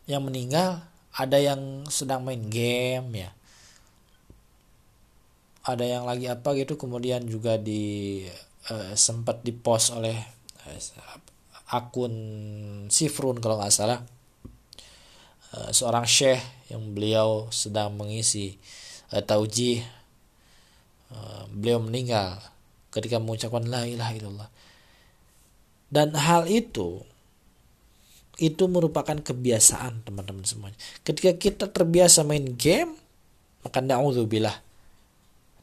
yang 0.05 0.25
meninggal 0.25 0.83
ada 1.15 1.39
yang 1.39 1.87
sedang 1.89 2.25
main 2.25 2.49
game 2.51 3.29
ya 3.29 3.31
ada 5.63 5.85
yang 5.87 6.03
lagi 6.03 6.27
apa 6.27 6.59
gitu 6.59 6.75
kemudian 6.75 7.23
juga 7.23 7.55
di 7.55 8.23
uh, 8.71 8.93
sempat 8.99 9.47
dipost 9.47 9.95
oleh 9.95 10.19
uh, 10.67 11.19
akun 11.71 12.15
Sifrun 12.91 13.39
kalau 13.39 13.63
nggak 13.63 13.75
salah. 13.75 14.03
Uh, 15.53 15.71
seorang 15.71 16.09
syekh 16.09 16.41
yang 16.73 16.97
beliau 16.97 17.47
sedang 17.53 17.95
mengisi 17.95 18.59
uh, 19.15 19.23
tauji 19.23 19.85
uh, 21.15 21.45
beliau 21.53 21.79
meninggal 21.79 22.41
ketika 22.91 23.23
mengucapkan 23.23 23.63
la 23.71 23.87
ilaha 23.87 24.13
illallah. 24.19 24.51
Dan 25.93 26.17
hal 26.17 26.49
itu 26.49 27.05
itu 28.41 28.65
merupakan 28.67 29.15
kebiasaan 29.15 30.09
teman-teman 30.09 30.43
semuanya. 30.43 30.79
Ketika 31.07 31.37
kita 31.37 31.71
terbiasa 31.71 32.27
main 32.27 32.59
game 32.59 32.99
maka 33.63 33.79
na'udzubillah 33.79 34.72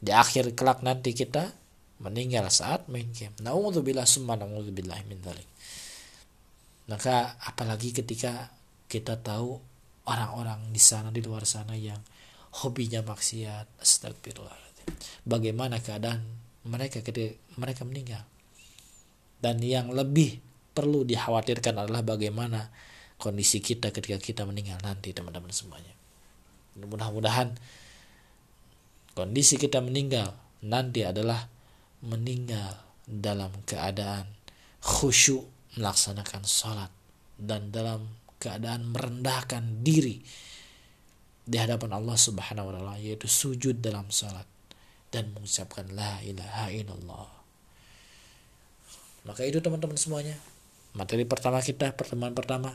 di 0.00 0.10
akhir 0.16 0.56
kelak 0.56 0.80
nanti 0.80 1.12
kita 1.12 1.52
meninggal 2.00 2.48
saat 2.48 2.88
main 2.88 3.12
game. 3.12 3.36
Nauzubillah 3.44 4.08
summa 4.08 4.34
nauzubillah 4.34 5.04
min 5.04 5.20
dzalik. 5.20 5.48
Maka 6.88 7.36
apalagi 7.44 7.92
ketika 7.92 8.48
kita 8.88 9.20
tahu 9.20 9.60
orang-orang 10.08 10.72
di 10.72 10.80
sana 10.80 11.12
di 11.12 11.20
luar 11.20 11.44
sana 11.44 11.76
yang 11.76 12.00
hobinya 12.64 13.04
maksiat, 13.04 13.78
astagfirullahaladzim. 13.78 14.88
Bagaimana 15.22 15.78
keadaan 15.78 16.24
mereka 16.66 17.04
ketika 17.04 17.36
mereka 17.60 17.86
meninggal? 17.86 18.24
Dan 19.38 19.62
yang 19.62 19.92
lebih 19.92 20.40
perlu 20.74 21.06
dikhawatirkan 21.06 21.76
adalah 21.76 22.02
bagaimana 22.02 22.72
kondisi 23.20 23.60
kita 23.60 23.92
ketika 23.92 24.16
kita 24.16 24.42
meninggal 24.48 24.80
nanti 24.80 25.12
teman-teman 25.12 25.52
semuanya. 25.52 25.92
Mudah-mudahan 26.80 27.52
kondisi 29.20 29.60
kita 29.60 29.84
meninggal 29.84 30.32
nanti 30.64 31.04
adalah 31.04 31.44
meninggal 32.00 32.80
dalam 33.04 33.52
keadaan 33.68 34.24
khusyuk 34.80 35.44
melaksanakan 35.76 36.40
sholat 36.48 36.88
dan 37.36 37.68
dalam 37.68 38.08
keadaan 38.40 38.88
merendahkan 38.88 39.84
diri 39.84 40.24
di 41.44 41.56
hadapan 41.60 42.00
Allah 42.00 42.16
Subhanahu 42.16 42.72
wa 42.72 42.74
taala 42.80 42.94
yaitu 42.96 43.28
sujud 43.28 43.84
dalam 43.84 44.08
sholat 44.08 44.48
dan 45.12 45.36
mengucapkan 45.36 45.84
la 45.92 46.24
ilaha 46.24 46.72
illallah. 46.72 47.28
Maka 49.28 49.44
itu 49.44 49.60
teman-teman 49.60 50.00
semuanya. 50.00 50.40
Materi 50.96 51.28
pertama 51.28 51.60
kita, 51.60 51.92
pertemuan 51.92 52.32
pertama, 52.32 52.72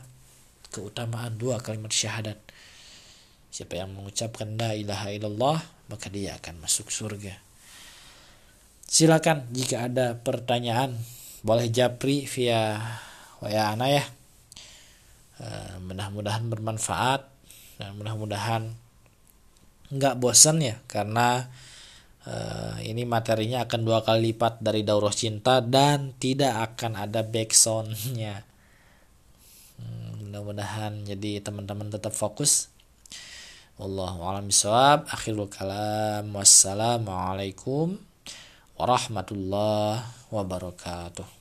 keutamaan 0.70 1.34
dua 1.34 1.58
kalimat 1.58 1.90
syahadat. 1.90 2.38
Siapa 3.50 3.82
yang 3.82 3.90
mengucapkan 3.98 4.54
la 4.54 4.78
ilaha 4.78 5.10
illallah 5.10 5.75
maka 5.90 6.06
dia 6.10 6.38
akan 6.38 6.62
masuk 6.62 6.90
surga. 6.90 7.34
Silakan 8.86 9.50
jika 9.50 9.90
ada 9.90 10.14
pertanyaan 10.18 10.94
boleh 11.42 11.70
japri 11.70 12.26
via 12.26 12.78
WA 13.42 13.74
Ana 13.74 13.90
ya. 13.90 14.04
Eh, 15.36 15.74
mudah-mudahan 15.84 16.48
bermanfaat 16.48 17.28
dan 17.76 17.92
mudah-mudahan 18.00 18.72
nggak 19.92 20.18
bosan 20.18 20.58
ya 20.64 20.76
karena 20.90 21.46
uh, 22.26 22.74
ini 22.82 23.06
materinya 23.06 23.68
akan 23.68 23.80
dua 23.86 24.02
kali 24.02 24.34
lipat 24.34 24.58
dari 24.58 24.82
daurah 24.82 25.14
cinta 25.14 25.62
dan 25.62 26.16
tidak 26.18 26.74
akan 26.74 26.98
ada 26.98 27.22
backsoundnya 27.22 28.42
hmm, 29.78 30.26
mudah-mudahan 30.26 31.06
jadi 31.06 31.38
teman-teman 31.44 31.92
tetap 31.94 32.10
fokus 32.10 32.66
Wallahu 33.76 34.24
a'lam 34.24 34.48
bishawab. 34.48 35.04
Akhirul 35.12 35.52
kalam. 35.52 36.32
Wassalamualaikum 36.32 38.00
warahmatullahi 38.80 40.00
wabarakatuh. 40.32 41.35